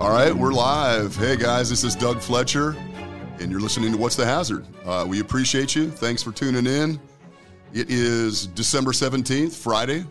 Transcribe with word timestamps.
All 0.00 0.10
right, 0.10 0.34
we're 0.34 0.54
live. 0.54 1.14
Hey 1.14 1.36
guys, 1.36 1.68
this 1.68 1.84
is 1.84 1.94
Doug 1.94 2.22
Fletcher, 2.22 2.74
and 3.38 3.50
you're 3.50 3.60
listening 3.60 3.92
to 3.92 3.98
What's 3.98 4.16
the 4.16 4.24
Hazard. 4.24 4.66
Uh, 4.86 5.04
we 5.06 5.20
appreciate 5.20 5.76
you. 5.76 5.90
Thanks 5.90 6.22
for 6.22 6.32
tuning 6.32 6.64
in. 6.64 6.98
It 7.74 7.90
is 7.90 8.46
December 8.46 8.92
17th, 8.92 9.52
Friday, 9.52 10.06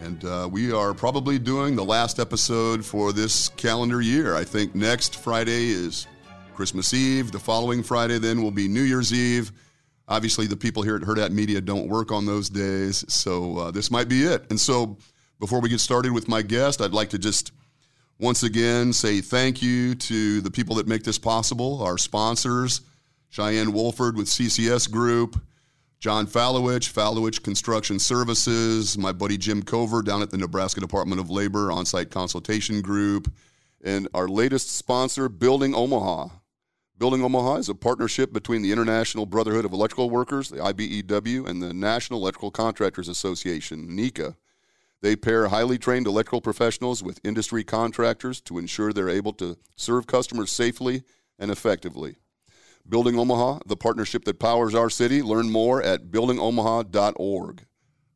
and 0.00 0.24
uh, 0.24 0.48
we 0.50 0.72
are 0.72 0.94
probably 0.94 1.38
doing 1.38 1.76
the 1.76 1.84
last 1.84 2.18
episode 2.18 2.82
for 2.82 3.12
this 3.12 3.50
calendar 3.50 4.00
year. 4.00 4.34
I 4.34 4.44
think 4.44 4.74
next 4.74 5.16
Friday 5.16 5.68
is 5.68 6.06
Christmas 6.54 6.94
Eve. 6.94 7.32
The 7.32 7.38
following 7.38 7.82
Friday 7.82 8.18
then 8.18 8.42
will 8.42 8.50
be 8.50 8.66
New 8.66 8.80
Year's 8.80 9.12
Eve. 9.12 9.52
Obviously, 10.08 10.46
the 10.46 10.56
people 10.56 10.82
here 10.82 10.96
at 10.96 11.02
Hurrdat 11.02 11.32
Media 11.32 11.60
don't 11.60 11.86
work 11.86 12.12
on 12.12 12.24
those 12.24 12.48
days, 12.48 13.04
so 13.08 13.58
uh, 13.58 13.70
this 13.70 13.90
might 13.90 14.08
be 14.08 14.22
it. 14.22 14.46
And 14.48 14.58
so, 14.58 14.96
before 15.38 15.60
we 15.60 15.68
get 15.68 15.80
started 15.80 16.12
with 16.12 16.28
my 16.28 16.40
guest, 16.40 16.80
I'd 16.80 16.94
like 16.94 17.10
to 17.10 17.18
just 17.18 17.52
once 18.18 18.42
again 18.42 18.92
say 18.92 19.20
thank 19.20 19.62
you 19.62 19.94
to 19.94 20.40
the 20.40 20.50
people 20.50 20.76
that 20.76 20.86
make 20.86 21.02
this 21.02 21.18
possible, 21.18 21.82
our 21.82 21.98
sponsors, 21.98 22.80
Cheyenne 23.28 23.72
Wohlford 23.72 24.16
with 24.16 24.26
CCS 24.26 24.90
Group, 24.90 25.40
John 26.00 26.26
Falewitch, 26.26 26.90
Falewitch 26.90 27.42
Construction 27.42 27.98
Services, 27.98 28.96
my 28.96 29.12
buddy 29.12 29.36
Jim 29.36 29.62
Cover 29.62 30.02
down 30.02 30.22
at 30.22 30.30
the 30.30 30.38
Nebraska 30.38 30.80
Department 30.80 31.20
of 31.20 31.30
Labor 31.30 31.70
On-Site 31.72 32.10
Consultation 32.10 32.80
Group, 32.80 33.32
and 33.82 34.08
our 34.14 34.28
latest 34.28 34.74
sponsor, 34.74 35.28
Building 35.28 35.74
Omaha. 35.74 36.28
Building 36.98 37.22
Omaha 37.22 37.56
is 37.56 37.68
a 37.68 37.74
partnership 37.74 38.32
between 38.32 38.62
the 38.62 38.72
International 38.72 39.26
Brotherhood 39.26 39.66
of 39.66 39.72
Electrical 39.72 40.08
Workers, 40.08 40.48
the 40.48 40.56
IBEW, 40.56 41.46
and 41.46 41.62
the 41.62 41.74
National 41.74 42.20
Electrical 42.20 42.50
Contractors 42.50 43.08
Association, 43.08 43.88
NECA. 43.88 44.36
They 45.02 45.16
pair 45.16 45.48
highly 45.48 45.78
trained 45.78 46.06
electrical 46.06 46.40
professionals 46.40 47.02
with 47.02 47.20
industry 47.22 47.64
contractors 47.64 48.40
to 48.42 48.58
ensure 48.58 48.92
they're 48.92 49.08
able 49.08 49.32
to 49.34 49.56
serve 49.76 50.06
customers 50.06 50.50
safely 50.50 51.02
and 51.38 51.50
effectively. 51.50 52.16
Building 52.88 53.18
Omaha, 53.18 53.60
the 53.66 53.76
partnership 53.76 54.24
that 54.24 54.38
powers 54.38 54.74
our 54.74 54.88
city. 54.88 55.20
Learn 55.20 55.50
more 55.50 55.82
at 55.82 56.10
buildingomaha.org. 56.10 57.66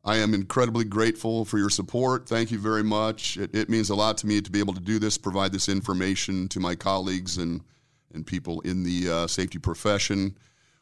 I 0.03 0.17
am 0.17 0.33
incredibly 0.33 0.85
grateful 0.85 1.45
for 1.45 1.59
your 1.59 1.69
support. 1.69 2.27
Thank 2.27 2.49
you 2.49 2.57
very 2.57 2.83
much. 2.83 3.37
It, 3.37 3.53
it, 3.53 3.69
means 3.69 3.89
a 3.89 3.95
lot 3.95 4.17
to 4.19 4.27
me 4.27 4.41
to 4.41 4.49
be 4.49 4.59
able 4.59 4.73
to 4.73 4.79
do 4.79 4.97
this, 4.97 5.17
provide 5.17 5.51
this 5.51 5.69
information 5.69 6.47
to 6.49 6.59
my 6.59 6.73
colleagues 6.73 7.37
and, 7.37 7.61
and 8.13 8.25
people 8.25 8.61
in 8.61 8.83
the 8.83 9.09
uh, 9.09 9.27
safety 9.27 9.59
profession. 9.59 10.35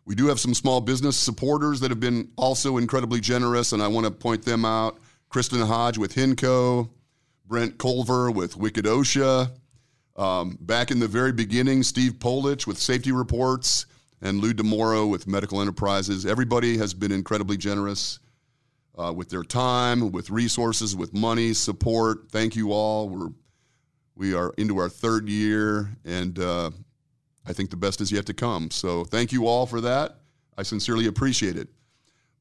We 0.06 0.16
do 0.16 0.28
have 0.28 0.40
some 0.40 0.54
small 0.54 0.80
business 0.80 1.18
supporters 1.18 1.82
that 1.82 1.92
have 1.92 2.00
been 2.00 2.32
also 2.38 2.78
incredibly 2.78 3.20
generous, 3.20 3.74
and 3.74 3.84
I 3.84 3.88
want 3.88 4.06
to 4.06 4.12
point 4.12 4.46
them 4.46 4.64
out. 4.64 5.00
Kristen 5.30 5.62
Hodge 5.62 6.00
with 6.00 6.16
Hinco, 6.16 6.90
Brent 7.46 7.78
Culver 7.78 8.32
with 8.32 8.58
Wicked 8.58 8.86
OSHA. 8.86 9.52
Um, 10.16 10.58
back 10.60 10.90
in 10.92 11.00
the 11.00 11.08
very 11.08 11.32
beginning, 11.32 11.84
Steve 11.84 12.14
Polich 12.14 12.66
with 12.66 12.80
Safety 12.80 13.12
Reports 13.12 13.86
and 14.22 14.42
Lou 14.42 14.54
DeMoro 14.54 15.10
with 15.10 15.28
Medical 15.28 15.62
Enterprises. 15.62 16.26
Everybody 16.26 16.78
has 16.78 16.94
been 16.94 17.12
incredibly 17.12 17.58
generous 17.58 18.20
uh, 18.98 19.14
with 19.14 19.30
their 19.30 19.44
time, 19.44 20.12
with 20.12 20.30
resources, 20.32 20.96
with 20.96 21.14
money, 21.14 21.54
support. 21.54 22.32
Thank 22.32 22.56
you 22.56 22.72
all. 22.72 23.08
We're 23.10 23.30
we 24.16 24.34
are 24.34 24.54
into 24.58 24.78
our 24.80 24.90
third 24.90 25.30
year, 25.30 25.96
and 26.04 26.38
uh, 26.40 26.72
I 27.46 27.54
think 27.54 27.70
the 27.70 27.78
best 27.78 28.02
is 28.02 28.12
yet 28.12 28.26
to 28.26 28.34
come. 28.34 28.70
So 28.70 29.06
thank 29.06 29.32
you 29.32 29.48
all 29.48 29.66
for 29.66 29.80
that. 29.80 30.18
I 30.58 30.64
sincerely 30.64 31.08
appreciate 31.08 31.56
it. 31.56 31.70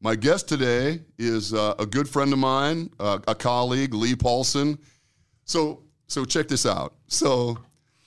My 0.00 0.14
guest 0.14 0.48
today 0.48 1.00
is 1.18 1.52
uh, 1.52 1.74
a 1.77 1.84
good 1.84 2.08
friend 2.08 2.32
of 2.32 2.38
mine, 2.38 2.91
uh, 3.00 3.18
a 3.27 3.34
colleague, 3.34 3.94
Lee 3.94 4.14
Paulsen. 4.14 4.78
So, 5.44 5.82
so 6.06 6.24
check 6.24 6.46
this 6.46 6.66
out. 6.66 6.94
So, 7.08 7.58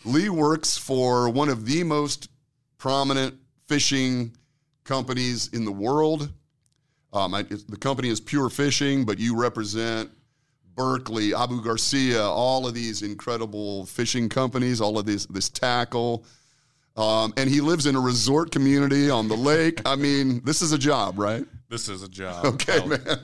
Lee 0.05 0.29
works 0.29 0.77
for 0.77 1.29
one 1.29 1.49
of 1.49 1.65
the 1.65 1.83
most 1.83 2.29
prominent 2.77 3.35
fishing 3.67 4.35
companies 4.85 5.49
in 5.49 5.65
the 5.65 5.71
world. 5.71 6.31
Um, 7.11 7.33
I, 7.33 7.41
the 7.43 7.77
company 7.77 8.07
is 8.07 8.21
Pure 8.21 8.51
Fishing, 8.51 9.03
but 9.03 9.19
you 9.19 9.35
represent 9.35 10.09
Berkley, 10.75 11.35
Abu 11.35 11.61
Garcia, 11.61 12.23
all 12.23 12.65
of 12.65 12.73
these 12.73 13.01
incredible 13.01 13.85
fishing 13.85 14.29
companies, 14.29 14.79
all 14.79 14.97
of 14.97 15.05
this 15.05 15.25
this 15.25 15.49
tackle. 15.49 16.23
Um, 16.97 17.33
and 17.37 17.49
he 17.49 17.61
lives 17.61 17.85
in 17.85 17.95
a 17.95 17.99
resort 18.01 18.51
community 18.51 19.09
on 19.09 19.27
the 19.27 19.35
lake. 19.37 19.81
I 19.85 19.95
mean, 19.95 20.41
this 20.43 20.61
is 20.61 20.71
a 20.73 20.77
job, 20.77 21.17
right? 21.17 21.45
This 21.69 21.87
is 21.87 22.03
a 22.03 22.09
job. 22.09 22.45
Okay, 22.45 22.79
Well, 22.79 22.87
man. 22.89 23.19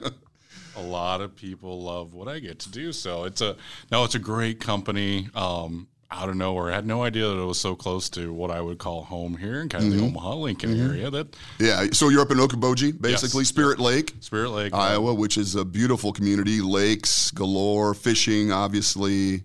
A 0.78 0.82
lot 0.82 1.22
of 1.22 1.36
people 1.36 1.82
love 1.82 2.14
what 2.14 2.28
I 2.28 2.38
get 2.40 2.60
to 2.60 2.70
do. 2.70 2.94
So 2.94 3.24
it's 3.24 3.42
a 3.42 3.56
no, 3.92 4.04
it's 4.04 4.14
a 4.16 4.20
great 4.20 4.60
company. 4.60 5.28
Um, 5.34 5.88
out 6.10 6.30
of 6.30 6.36
nowhere, 6.36 6.72
I 6.72 6.76
had 6.76 6.86
no 6.86 7.04
idea 7.04 7.28
that 7.28 7.38
it 7.38 7.44
was 7.46 7.60
so 7.60 7.76
close 7.76 8.10
to 8.12 8.32
what 8.32 8.50
I 8.52 8.62
would 8.62 8.78
call 8.78 9.04
home 9.04 9.36
here 9.36 9.60
in 9.60 9.68
kind 9.70 9.84
of 9.86 9.90
the 9.92 9.98
Mm-hmm. 9.98 10.06
Omaha 10.18 10.36
Lincoln 10.36 10.80
area. 10.80 11.10
That 11.10 11.36
Yeah. 11.60 11.88
So 11.92 12.08
you're 12.10 12.22
up 12.22 12.32
in 12.32 12.38
Okoboji, 12.38 13.02
basically, 13.02 13.42
Yes. 13.42 13.50
Spirit 13.50 13.80
Lake, 13.80 14.14
Spirit 14.22 14.52
Lake, 14.52 14.74
Iowa, 14.74 15.14
which 15.16 15.38
is 15.38 15.56
a 15.56 15.66
beautiful 15.66 16.14
community, 16.14 16.62
lakes 16.62 17.32
galore, 17.32 17.94
fishing, 17.94 18.52
obviously. 18.54 19.44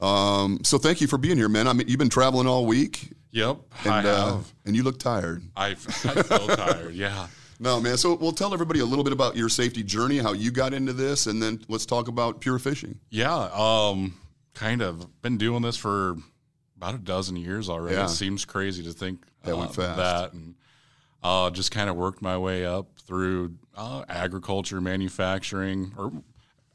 Um, 0.00 0.60
so 0.64 0.78
thank 0.78 1.00
you 1.00 1.06
for 1.06 1.18
being 1.18 1.36
here, 1.36 1.48
man. 1.48 1.68
I 1.68 1.72
mean, 1.74 1.86
you've 1.86 1.98
been 1.98 2.08
traveling 2.08 2.46
all 2.46 2.64
week, 2.66 3.12
Yep, 3.32 3.58
and 3.84 3.92
I 3.92 4.04
uh, 4.04 4.34
have. 4.36 4.52
and 4.64 4.74
you 4.74 4.82
look 4.82 4.98
tired. 4.98 5.42
I, 5.56 5.68
I 5.68 5.74
feel 5.74 6.48
tired. 6.48 6.94
Yeah. 6.94 7.26
No, 7.62 7.78
man. 7.78 7.98
So 7.98 8.14
we'll 8.14 8.32
tell 8.32 8.54
everybody 8.54 8.80
a 8.80 8.86
little 8.86 9.04
bit 9.04 9.12
about 9.12 9.36
your 9.36 9.50
safety 9.50 9.82
journey, 9.82 10.16
how 10.16 10.32
you 10.32 10.50
got 10.50 10.72
into 10.72 10.94
this, 10.94 11.26
and 11.26 11.42
then 11.42 11.62
let's 11.68 11.84
talk 11.84 12.08
about 12.08 12.40
pure 12.40 12.58
fishing. 12.58 12.98
Yeah, 13.10 13.50
um, 13.52 14.18
kind 14.54 14.80
of 14.80 15.20
been 15.20 15.36
doing 15.36 15.60
this 15.60 15.76
for 15.76 16.16
about 16.78 16.94
a 16.94 16.98
dozen 16.98 17.36
years 17.36 17.68
already. 17.68 17.96
Yeah. 17.96 18.06
It 18.06 18.08
seems 18.08 18.46
crazy 18.46 18.82
to 18.84 18.92
think 18.92 19.26
That 19.44 19.58
went 19.58 19.72
uh, 19.72 19.74
fast. 19.74 19.96
That 19.98 20.32
and 20.32 20.54
uh, 21.22 21.50
just 21.50 21.70
kind 21.70 21.90
of 21.90 21.96
worked 21.96 22.22
my 22.22 22.38
way 22.38 22.64
up 22.64 22.98
through 23.00 23.56
uh, 23.76 24.04
agriculture, 24.08 24.80
manufacturing, 24.80 25.92
or 25.98 26.12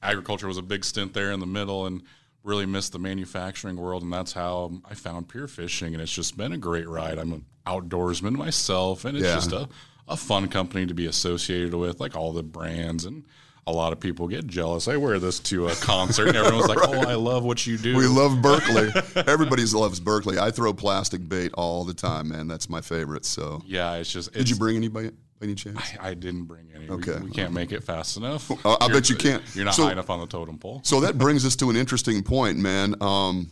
agriculture 0.03 0.45
was 0.45 0.57
a 0.57 0.61
big 0.61 0.85
stint 0.85 1.13
there 1.16 1.31
in 1.31 1.39
the 1.39 1.47
middle, 1.47 1.87
and 1.87 2.03
really 2.45 2.66
missed 2.66 2.91
the 2.94 3.00
manufacturing 3.00 3.75
world, 3.75 4.03
and 4.03 4.13
that's 4.13 4.31
how 4.31 4.72
I 4.89 4.94
found 4.94 5.28
Pure 5.28 5.47
Fishing, 5.50 5.94
and 5.94 6.01
it's 6.01 6.13
just 6.13 6.38
been 6.38 6.53
a 6.53 6.57
great 6.57 6.88
ride. 6.88 7.17
I'm 7.17 7.33
an 7.33 7.45
outdoorsman 7.67 8.33
myself, 8.33 9.03
and 9.03 9.17
it's 9.17 9.25
Yeah. 9.25 9.35
just 9.35 9.51
a 9.51 9.67
a 10.07 10.16
fun 10.16 10.47
company 10.47 10.85
to 10.85 10.94
be 10.94 11.07
associated 11.07 11.73
with, 11.73 12.00
like 12.00 12.16
all 12.16 12.31
the 12.31 12.44
brands 12.44 13.03
and. 13.05 13.25
A 13.67 13.72
lot 13.72 13.91
of 13.94 14.00
people 14.00 14.28
get 14.28 14.45
jealous. 14.45 14.88
I 14.88 14.95
wear 14.97 15.17
this 15.17 15.39
to 15.39 15.66
a 15.69 15.73
concert, 15.78 16.28
and 16.28 16.38
everyone's 16.38 16.67
like, 16.67 16.78
"Oh, 16.88 16.94
I 17.09 17.16
love 17.16 17.44
what 17.44 17.66
you 17.66 17.79
do." 17.79 17.97
We 17.97 18.05
love 18.05 18.39
Berkley. 18.39 18.91
Everybody 19.25 19.66
loves 19.66 20.00
Berkley. 20.00 20.38
I 20.38 20.51
throw 20.51 20.72
plastic 20.72 21.28
bait 21.28 21.50
all 21.55 21.84
the 21.84 21.95
time, 21.95 22.29
man. 22.29 22.47
That's 22.47 22.69
my 22.69 22.79
favorite. 22.81 23.25
So, 23.25 23.63
Yeah, 23.66 23.94
it's 23.95 24.11
just. 24.13 24.34
did 24.34 24.41
It's, 24.44 24.51
you 24.51 24.55
bring 24.57 24.75
anybody 24.75 25.09
any 25.41 25.56
chance? 25.56 25.79
I 26.00 26.13
didn't 26.13 26.46
bring 26.46 26.68
any. 26.73 26.90
Okay. 26.90 27.19
We, 27.19 27.31
can't 27.31 27.53
make 27.53 27.72
it 27.72 27.84
fast 27.84 28.18
enough. 28.18 28.50
Uh, 28.51 28.56
I 28.81 28.85
You're- 28.85 29.00
bet 29.00 29.09
you 29.09 29.16
can't. 29.16 29.44
You're 29.56 29.66
not 29.66 29.75
So- 29.75 29.85
high 29.85 29.91
enough 29.91 30.09
on 30.09 30.19
the 30.19 30.28
totem 30.28 30.57
pole. 30.57 30.81
So 30.84 31.00
that 31.01 31.18
brings 31.18 31.46
us 31.46 31.56
to 31.57 31.69
an 31.69 31.75
interesting 31.75 32.23
point, 32.23 32.57
man. 32.57 32.96
Um, 33.01 33.51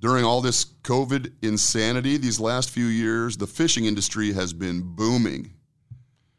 during 0.00 0.24
all 0.24 0.40
this 0.40 0.64
COVID 0.82 1.32
insanity 1.42 2.16
these 2.18 2.38
last 2.40 2.70
few 2.70 2.86
years, 2.86 3.36
the 3.36 3.46
fishing 3.46 3.86
industry 3.86 4.32
has 4.32 4.52
been 4.52 4.82
booming, 4.82 5.52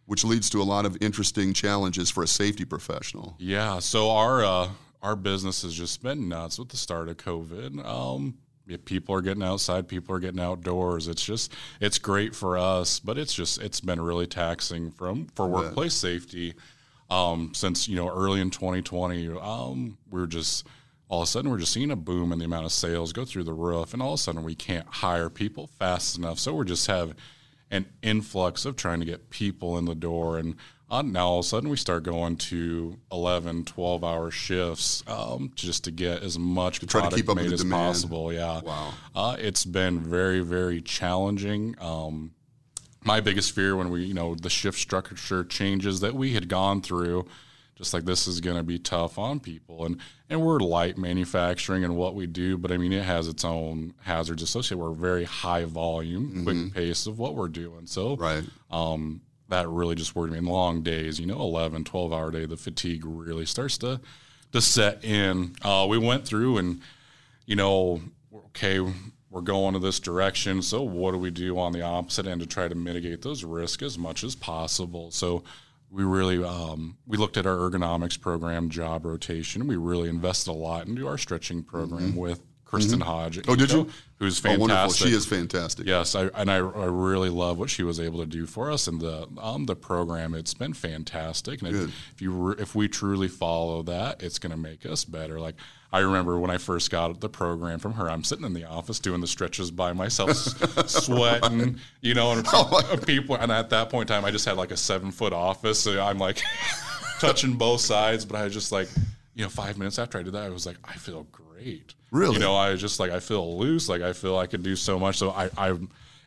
which 0.06 0.24
leads 0.24 0.50
to 0.52 0.62
a 0.62 0.64
lot 0.64 0.86
of 0.86 0.98
interesting 1.02 1.54
challenges 1.54 2.10
for 2.12 2.24
a 2.24 2.28
safety 2.28 2.66
professional. 2.66 3.36
Yeah. 3.40 3.80
So 3.80 4.12
our 4.12 4.44
uh, 4.44 4.70
our 5.02 5.16
business 5.16 5.62
has 5.64 5.74
just 5.74 6.02
been 6.04 6.28
nuts 6.30 6.58
with 6.60 6.70
the 6.70 6.78
start 6.78 7.10
of 7.10 7.18
COVID. 7.18 7.84
Um, 7.86 8.38
people 8.86 9.16
are 9.16 9.22
getting 9.22 9.44
outside, 9.44 9.88
people 9.88 10.16
are 10.16 10.20
getting 10.20 10.40
outdoors. 10.40 11.08
It's 11.08 11.24
just 11.24 11.54
it's 11.80 12.00
great 12.00 12.36
for 12.36 12.58
us, 12.58 13.00
but 13.00 13.18
it's 13.18 13.34
just 13.34 13.62
it's 13.62 13.82
been 13.82 14.02
really 14.02 14.28
taxing 14.28 14.92
from 14.92 15.28
for 15.36 15.48
workplace 15.48 15.94
safety. 15.94 16.54
Um, 17.10 17.52
since 17.54 17.88
you 17.88 17.96
know 17.96 18.10
early 18.10 18.42
in 18.42 18.50
2020, 18.50 19.30
um, 19.40 19.98
we're 20.10 20.28
just 20.28 20.66
all 21.08 21.22
of 21.22 21.28
a 21.28 21.28
sudden 21.28 21.52
we're 21.52 21.60
just 21.60 21.74
seeing 21.74 21.92
a 21.92 21.96
boom 21.96 22.32
in 22.32 22.40
the 22.40 22.46
amount 22.46 22.66
of 22.66 22.72
sales 22.72 23.14
go 23.14 23.26
through 23.26 23.44
the 23.44 23.54
roof, 23.54 23.94
and 23.94 24.02
all 24.02 24.14
of 24.14 24.20
a 24.20 24.24
sudden 24.24 24.44
we 24.44 24.56
can't 24.56 24.88
hire 24.88 25.30
people 25.30 25.68
fast 25.68 26.18
enough. 26.18 26.40
So 26.40 26.54
we're 26.56 26.64
just 26.64 26.88
have 26.88 27.16
an 27.72 27.86
influx 28.02 28.66
of 28.66 28.76
trying 28.76 29.00
to 29.00 29.06
get 29.06 29.30
people 29.30 29.78
in 29.78 29.86
the 29.86 29.96
door 29.96 30.38
and 30.38 30.56
uh, 30.90 31.02
now 31.02 31.28
all 31.28 31.40
of 31.40 31.46
a 31.46 31.48
sudden 31.48 31.70
we 31.70 31.78
start 31.78 32.04
going 32.04 32.36
to 32.38 32.98
11 33.12 33.66
12 33.66 34.04
hour 34.04 34.30
shifts 34.32 35.04
um, 35.08 35.52
just 35.56 35.84
to 35.86 35.92
get 35.92 36.22
as 36.24 36.38
much 36.38 36.80
to 36.80 36.88
product 36.88 37.16
keep 37.16 37.30
up 37.30 37.36
made 37.38 37.52
as 37.52 37.62
demand. 37.62 37.72
possible 37.94 38.32
yeah 38.34 38.62
Wow. 38.62 38.94
uh, 39.16 39.36
it's 39.40 39.66
been 39.66 40.00
very 40.00 40.42
very 40.42 40.82
challenging 40.82 41.76
um, 41.80 42.32
my 43.04 43.20
biggest 43.22 43.52
fear 43.54 43.76
when 43.76 43.90
we 43.90 44.04
you 44.06 44.14
know 44.14 44.36
the 44.36 44.50
shift 44.50 44.78
structure 44.80 45.44
changes 45.44 46.00
that 46.02 46.14
we 46.16 46.34
had 46.34 46.48
gone 46.50 46.82
through 46.82 47.26
just 47.76 47.94
like 47.94 48.06
this 48.06 48.26
is 48.26 48.40
going 48.40 48.56
to 48.58 48.64
be 48.64 48.80
tough 48.80 49.18
on 49.20 49.40
people 49.40 49.86
and 49.86 50.00
and 50.30 50.42
we're 50.42 50.60
light 50.60 50.98
manufacturing 50.98 51.84
and 51.84 51.96
what 51.96 52.16
we 52.16 52.26
do 52.26 52.58
but 52.58 52.72
i 52.72 52.78
mean 52.78 52.94
it 52.94 53.04
has 53.04 53.28
its 53.28 53.44
own 53.44 53.94
hazards 54.04 54.42
associated 54.42 54.78
we're 54.82 54.92
very 54.94 55.24
high 55.26 55.66
volume 55.66 56.44
quick 56.44 56.74
pace 56.74 57.06
of 57.06 57.20
what 57.20 57.36
we're 57.36 57.48
doing 57.50 57.86
so 57.86 58.16
Right. 58.16 58.44
um, 58.72 59.22
that 59.50 59.68
really 59.68 59.96
just 59.96 60.16
worried 60.16 60.32
me 60.32 60.38
in 60.38 60.46
long 60.46 60.82
days 60.82 61.20
you 61.20 61.26
know 61.26 61.40
11 61.40 61.84
12 61.84 62.14
hour 62.14 62.32
day 62.32 62.46
the 62.46 62.58
fatigue 62.58 63.04
really 63.06 63.46
starts 63.46 63.78
to 63.78 64.00
to 64.52 64.62
set 64.62 65.04
in 65.04 65.56
uh, 65.64 65.86
we 65.90 65.98
went 65.98 66.26
through 66.26 66.58
and 66.58 66.82
you 67.46 67.56
know 67.56 68.02
okay, 68.56 68.80
we're 69.30 69.42
going 69.42 69.74
to 69.74 69.80
this 69.80 70.00
direction. 70.00 70.62
So 70.62 70.82
what 70.82 71.12
do 71.12 71.18
we 71.18 71.30
do 71.30 71.60
on 71.60 71.74
the 71.74 71.82
opposite 71.82 72.26
end 72.26 72.42
to 72.42 72.48
try 72.48 72.68
to 72.68 72.76
mitigate 72.76 73.22
those 73.22 73.44
risks 73.44 73.84
as 73.84 73.98
much 73.98 74.24
as 74.24 74.34
possible? 74.36 75.12
So 75.12 75.44
we 75.92 76.04
really 76.04 76.44
um, 76.44 76.98
we 77.06 77.18
looked 77.18 77.38
at 77.38 77.46
our 77.46 77.58
ergonomics 77.58 78.20
program, 78.20 78.70
job 78.70 79.06
rotation. 79.06 79.68
We 79.68 79.76
really 79.76 80.10
invested 80.10 80.52
a 80.52 80.54
lot 80.54 80.88
into 80.88 81.08
our 81.08 81.18
stretching 81.18 81.64
program 81.64 82.12
mm-hmm. 82.12 82.20
with 82.20 82.42
Kristen 82.76 83.00
mm-hmm. 83.00 83.10
Hodge. 83.10 83.40
Oh, 83.48 83.56
did 83.56 83.72
you? 83.72 83.90
Who's 84.20 84.40
fantastic. 84.40 84.60
Oh, 84.60 84.62
wonderful. 84.62 85.08
She 85.08 85.14
is 85.14 85.26
fantastic. 85.26 85.86
Yes, 85.86 86.16
I, 86.16 86.28
and 86.36 86.50
I, 86.50 86.56
I 86.56 86.86
really 86.86 87.30
love 87.30 87.58
what 87.58 87.70
she 87.70 87.84
was 87.84 88.00
able 88.00 88.20
to 88.20 88.26
do 88.26 88.46
for 88.46 88.72
us 88.72 88.88
and 88.88 89.02
the 89.02 89.28
um 89.40 89.66
the 89.66 89.76
program. 89.76 90.34
It's 90.34 90.54
been 90.54 90.74
fantastic. 90.74 91.62
And 91.62 91.76
if, 91.76 92.12
if, 92.14 92.22
you 92.22 92.32
re, 92.32 92.56
if 92.58 92.76
we 92.76 92.88
truly 92.88 93.28
follow 93.28 93.84
that, 93.84 94.24
it's 94.24 94.40
going 94.40 94.52
to 94.52 94.58
make 94.58 94.86
us 94.86 95.04
better. 95.04 95.40
Like 95.40 95.56
I 95.96 96.00
remember 96.00 96.38
when 96.38 96.52
I 96.52 96.58
first 96.58 96.92
got 96.92 97.22
the 97.22 97.30
program 97.30 97.80
from 97.80 97.94
her, 97.94 98.10
I'm 98.10 98.24
sitting 98.26 98.44
in 98.44 98.54
the 98.54 98.66
office 98.66 99.00
doing 99.00 99.22
the 99.22 99.28
stretches 99.28 99.72
by 99.72 99.94
myself, 99.94 100.36
sweating, 100.90 101.80
you 102.02 102.14
know, 102.14 102.34
and 102.34 102.46
oh 102.54 102.98
people. 103.06 103.36
And 103.36 103.50
at 103.50 103.70
that 103.70 103.90
point 103.90 104.10
in 104.10 104.14
time, 104.14 104.26
I 104.26 104.32
just 104.32 104.46
had 104.46 104.58
like 104.58 104.72
a 104.72 104.78
seven 104.78 105.12
foot 105.12 105.32
office, 105.32 105.80
so 105.80 106.02
I'm 106.02 106.18
like 106.18 106.42
touching 107.20 107.54
both 107.54 107.80
sides. 107.80 108.26
But 108.26 108.38
I 108.38 108.44
was 108.44 108.54
just 108.54 108.72
like, 108.72 108.90
you 109.36 109.44
know, 109.44 109.50
five 109.50 109.78
minutes 109.78 110.00
after 110.00 110.18
I 110.18 110.24
did 110.24 110.34
that, 110.34 110.44
I 110.44 110.50
was 110.50 110.66
like, 110.66 110.78
I 110.84 110.94
feel 110.94 111.28
great. 111.32 111.94
Really? 112.12 112.36
You 112.36 112.40
know, 112.40 112.56
I 112.56 112.72
was 112.72 112.82
just 112.82 113.00
like 113.00 113.12
I 113.12 113.20
feel 113.20 113.58
loose, 113.58 113.90
like 113.90 114.02
I 114.02 114.14
feel 114.14 114.38
I 114.38 114.48
could 114.48 114.64
do 114.64 114.76
so 114.76 114.98
much. 114.98 115.18
So 115.18 115.32
I, 115.32 115.50
I 115.58 115.78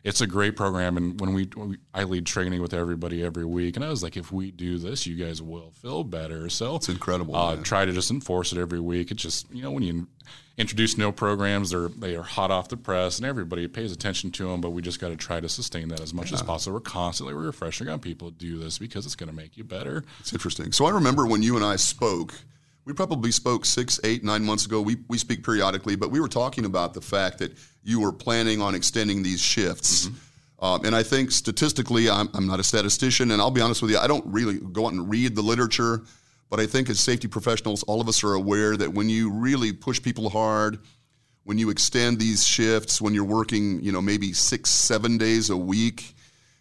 it's 0.03 0.21
a 0.21 0.27
great 0.27 0.55
program. 0.55 0.97
And 0.97 1.19
when 1.19 1.33
we, 1.33 1.45
when 1.55 1.69
we, 1.69 1.77
I 1.93 2.03
lead 2.03 2.25
training 2.25 2.61
with 2.61 2.73
everybody 2.73 3.23
every 3.23 3.45
week, 3.45 3.75
and 3.75 3.83
I 3.83 3.89
was 3.89 4.03
like, 4.03 4.15
if 4.15 4.31
we 4.31 4.51
do 4.51 4.77
this, 4.77 5.05
you 5.05 5.15
guys 5.15 5.41
will 5.41 5.71
feel 5.71 6.03
better. 6.03 6.49
So 6.49 6.75
it's 6.75 6.89
incredible. 6.89 7.35
Uh, 7.35 7.57
try 7.57 7.85
to 7.85 7.91
just 7.91 8.11
enforce 8.11 8.51
it 8.51 8.59
every 8.59 8.79
week. 8.79 9.11
It's 9.11 9.23
just 9.23 9.51
you 9.51 9.63
know 9.63 9.71
when 9.71 9.83
you 9.83 10.07
introduce 10.57 10.97
new 10.97 11.11
programs, 11.11 11.71
they're 11.71 11.89
they 11.89 12.15
are 12.15 12.23
hot 12.23 12.51
off 12.51 12.69
the 12.69 12.77
press, 12.77 13.17
and 13.17 13.25
everybody 13.25 13.67
pays 13.67 13.91
attention 13.91 14.31
to 14.31 14.47
them. 14.47 14.61
But 14.61 14.69
we 14.71 14.81
just 14.81 14.99
got 14.99 15.09
to 15.09 15.17
try 15.17 15.39
to 15.39 15.49
sustain 15.49 15.89
that 15.89 15.99
as 15.99 16.13
much 16.13 16.31
yeah. 16.31 16.35
as 16.35 16.43
possible. 16.43 16.75
We're 16.75 16.81
constantly 16.81 17.33
refreshing 17.33 17.89
on 17.89 17.99
people 17.99 18.29
to 18.29 18.37
do 18.37 18.59
this 18.59 18.77
because 18.77 19.05
it's 19.05 19.15
going 19.15 19.29
to 19.29 19.35
make 19.35 19.57
you 19.57 19.63
better. 19.63 20.03
It's 20.19 20.31
interesting. 20.31 20.71
So 20.71 20.85
I 20.85 20.91
remember 20.91 21.25
when 21.25 21.41
you 21.41 21.55
and 21.55 21.65
I 21.65 21.75
spoke 21.75 22.35
we 22.89 22.95
probably 22.95 23.31
spoke 23.31 23.65
six, 23.65 23.99
eight, 24.03 24.23
nine 24.23 24.43
months 24.43 24.65
ago. 24.65 24.81
We, 24.81 24.97
we 25.07 25.19
speak 25.19 25.43
periodically, 25.43 25.95
but 25.95 26.09
we 26.09 26.19
were 26.19 26.27
talking 26.27 26.65
about 26.65 26.95
the 26.95 27.01
fact 27.01 27.37
that 27.37 27.55
you 27.83 28.01
were 28.01 28.11
planning 28.11 28.63
on 28.63 28.73
extending 28.73 29.21
these 29.21 29.39
shifts. 29.39 30.07
Mm-hmm. 30.07 30.65
Um, 30.65 30.85
and 30.85 30.95
I 30.95 31.03
think 31.03 31.29
statistically, 31.29 32.09
I'm, 32.09 32.29
I'm 32.33 32.47
not 32.47 32.59
a 32.59 32.63
statistician, 32.63 33.29
and 33.29 33.39
I'll 33.39 33.51
be 33.51 33.61
honest 33.61 33.83
with 33.83 33.91
you, 33.91 33.99
I 33.99 34.07
don't 34.07 34.25
really 34.25 34.57
go 34.57 34.87
out 34.87 34.93
and 34.93 35.07
read 35.07 35.35
the 35.35 35.43
literature, 35.43 36.01
but 36.49 36.59
I 36.59 36.65
think 36.65 36.89
as 36.89 36.99
safety 36.99 37.27
professionals, 37.27 37.83
all 37.83 38.01
of 38.01 38.09
us 38.09 38.23
are 38.23 38.33
aware 38.33 38.75
that 38.75 38.91
when 38.91 39.07
you 39.07 39.29
really 39.29 39.71
push 39.71 40.01
people 40.01 40.27
hard, 40.31 40.79
when 41.43 41.59
you 41.59 41.69
extend 41.69 42.19
these 42.19 42.45
shifts, 42.45 42.99
when 42.99 43.13
you're 43.13 43.23
working, 43.23 43.83
you 43.83 43.91
know, 43.91 44.01
maybe 44.01 44.33
six, 44.33 44.71
seven 44.71 45.19
days 45.19 45.51
a 45.51 45.57
week, 45.57 46.15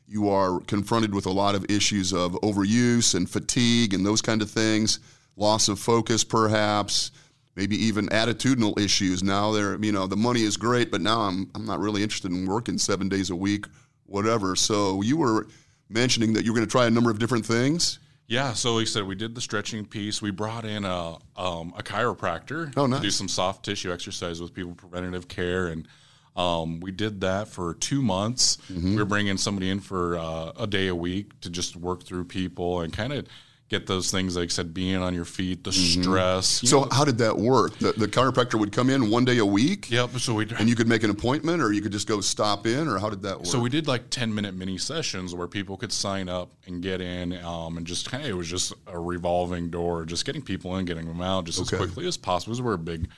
you 0.06 0.28
are 0.28 0.60
confronted 0.60 1.14
with 1.14 1.24
a 1.24 1.32
lot 1.32 1.54
of 1.54 1.64
issues 1.70 2.12
of 2.12 2.32
overuse 2.42 3.14
and 3.14 3.30
fatigue 3.30 3.94
and 3.94 4.04
those 4.04 4.20
kind 4.20 4.42
of 4.42 4.50
things 4.50 5.00
loss 5.38 5.68
of 5.68 5.78
focus, 5.78 6.24
perhaps, 6.24 7.10
maybe 7.56 7.76
even 7.76 8.08
attitudinal 8.08 8.78
issues. 8.78 9.22
Now 9.22 9.52
they're, 9.52 9.82
you 9.82 9.92
know, 9.92 10.06
the 10.06 10.16
money 10.16 10.42
is 10.42 10.56
great, 10.56 10.90
but 10.90 11.00
now 11.00 11.22
I'm, 11.22 11.50
I'm 11.54 11.64
not 11.64 11.80
really 11.80 12.02
interested 12.02 12.30
in 12.30 12.46
working 12.46 12.78
seven 12.78 13.08
days 13.08 13.30
a 13.30 13.36
week, 13.36 13.66
whatever. 14.06 14.54
So 14.56 15.02
you 15.02 15.16
were 15.16 15.46
mentioning 15.88 16.34
that 16.34 16.44
you 16.44 16.52
were 16.52 16.56
going 16.56 16.66
to 16.66 16.70
try 16.70 16.86
a 16.86 16.90
number 16.90 17.10
of 17.10 17.18
different 17.18 17.46
things. 17.46 17.98
Yeah, 18.26 18.52
so 18.52 18.74
like 18.74 18.82
I 18.82 18.84
said, 18.84 19.06
we 19.06 19.14
did 19.14 19.34
the 19.34 19.40
stretching 19.40 19.86
piece. 19.86 20.20
We 20.20 20.30
brought 20.30 20.66
in 20.66 20.84
a 20.84 21.16
um, 21.34 21.72
a 21.78 21.82
chiropractor 21.82 22.74
oh, 22.76 22.86
nice. 22.86 23.00
to 23.00 23.06
do 23.06 23.10
some 23.10 23.26
soft 23.26 23.64
tissue 23.64 23.90
exercise 23.90 24.38
with 24.38 24.52
people, 24.52 24.74
preventative 24.74 25.28
care, 25.28 25.68
and 25.68 25.88
um, 26.36 26.78
we 26.80 26.90
did 26.90 27.22
that 27.22 27.48
for 27.48 27.72
two 27.74 28.02
months. 28.02 28.58
Mm-hmm. 28.70 28.90
We 28.90 28.96
were 28.96 29.06
bringing 29.06 29.38
somebody 29.38 29.70
in 29.70 29.80
for 29.80 30.18
uh, 30.18 30.52
a 30.58 30.66
day 30.66 30.88
a 30.88 30.94
week 30.94 31.40
to 31.40 31.48
just 31.48 31.74
work 31.74 32.04
through 32.04 32.26
people 32.26 32.82
and 32.82 32.92
kind 32.92 33.14
of 33.14 33.26
get 33.68 33.86
those 33.86 34.10
things 34.10 34.36
like 34.36 34.44
I 34.44 34.48
said, 34.48 34.72
being 34.72 34.96
on 34.96 35.14
your 35.14 35.24
feet, 35.24 35.64
the 35.64 35.70
mm-hmm. 35.70 36.02
stress. 36.02 36.68
So 36.68 36.84
know. 36.84 36.88
how 36.90 37.04
did 37.04 37.18
that 37.18 37.36
work? 37.36 37.78
The, 37.78 37.92
the, 37.92 38.08
chiropractor 38.08 38.58
would 38.58 38.72
come 38.72 38.88
in 38.88 39.10
one 39.10 39.24
day 39.24 39.38
a 39.38 39.46
week. 39.46 39.90
Yep. 39.90 40.18
So 40.18 40.34
we 40.34 40.48
and 40.58 40.68
you 40.68 40.74
could 40.74 40.88
make 40.88 41.02
an 41.02 41.10
appointment, 41.10 41.62
or 41.62 41.72
you 41.72 41.82
could 41.82 41.92
just 41.92 42.08
go 42.08 42.20
stop 42.20 42.66
in, 42.66 42.88
or 42.88 42.98
how 42.98 43.10
did 43.10 43.22
that 43.22 43.38
work? 43.38 43.46
So 43.46 43.60
we 43.60 43.68
did 43.68 43.86
like 43.86 44.10
ten 44.10 44.34
minute 44.34 44.54
mini 44.54 44.78
sessions 44.78 45.34
where 45.34 45.46
people 45.46 45.76
could 45.76 45.92
sign 45.92 46.28
up 46.28 46.50
and 46.66 46.82
get 46.82 47.00
in, 47.00 47.34
um, 47.44 47.76
and 47.76 47.86
just 47.86 48.10
kind 48.10 48.24
of 48.24 48.30
it 48.30 48.34
was 48.34 48.48
just 48.48 48.72
a 48.86 48.98
revolving 48.98 49.70
door, 49.70 50.04
just 50.04 50.24
getting 50.24 50.42
people 50.42 50.76
in, 50.76 50.84
getting 50.84 51.06
them 51.06 51.20
out, 51.20 51.44
just 51.44 51.60
okay. 51.60 51.76
as 51.76 51.78
quickly 51.78 52.06
as 52.06 52.16
possible. 52.16 52.52
Because 52.52 52.62
we're 52.62 52.74
a 52.74 52.78
big 52.78 53.08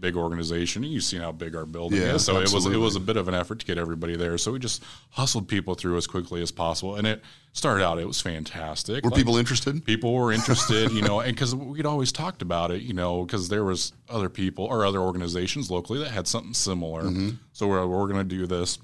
big 0.00 0.16
organization. 0.16 0.82
You've 0.82 1.04
seen 1.04 1.20
how 1.20 1.32
big 1.32 1.54
our 1.54 1.66
building 1.66 2.00
yeah, 2.00 2.14
is, 2.14 2.24
so 2.24 2.38
absolutely. 2.38 2.74
it 2.74 2.78
was 2.78 2.78
it 2.78 2.78
was 2.78 2.96
a 2.96 3.00
bit 3.00 3.16
of 3.16 3.28
an 3.28 3.34
effort 3.34 3.60
to 3.60 3.66
get 3.66 3.78
everybody 3.78 4.16
there. 4.16 4.38
So 4.38 4.52
we 4.52 4.58
just 4.58 4.82
hustled 5.10 5.48
people 5.48 5.74
through 5.74 5.96
as 5.96 6.06
quickly 6.06 6.42
as 6.42 6.50
possible, 6.50 6.96
and 6.96 7.06
it 7.06 7.22
started 7.52 7.84
out. 7.84 7.98
It 7.98 8.06
was 8.06 8.20
fantastic. 8.20 9.04
Were 9.04 9.10
like, 9.10 9.18
people 9.18 9.36
interested? 9.36 9.84
People 9.84 10.14
were 10.14 10.32
interested, 10.32 10.92
you 10.92 11.02
know, 11.02 11.20
and 11.28 11.34
because 11.34 11.54
we'd 11.54 11.86
always 11.86 12.12
talked 12.12 12.42
about 12.42 12.70
it, 12.70 12.82
you 12.82 12.94
know, 12.94 13.24
because 13.24 13.48
there 13.48 13.64
was 13.64 13.92
other 14.08 14.28
people 14.28 14.64
or 14.64 14.84
other 14.84 15.00
organizations 15.00 15.70
locally 15.70 15.98
that 16.00 16.10
had 16.10 16.26
something 16.26 16.54
similar. 16.54 17.02
Mm-hmm. 17.02 17.30
So 17.52 17.66
we're 17.66 17.86
we're 17.86 18.08
going 18.08 18.28
to 18.28 18.36
do 18.36 18.46
this, 18.46 18.78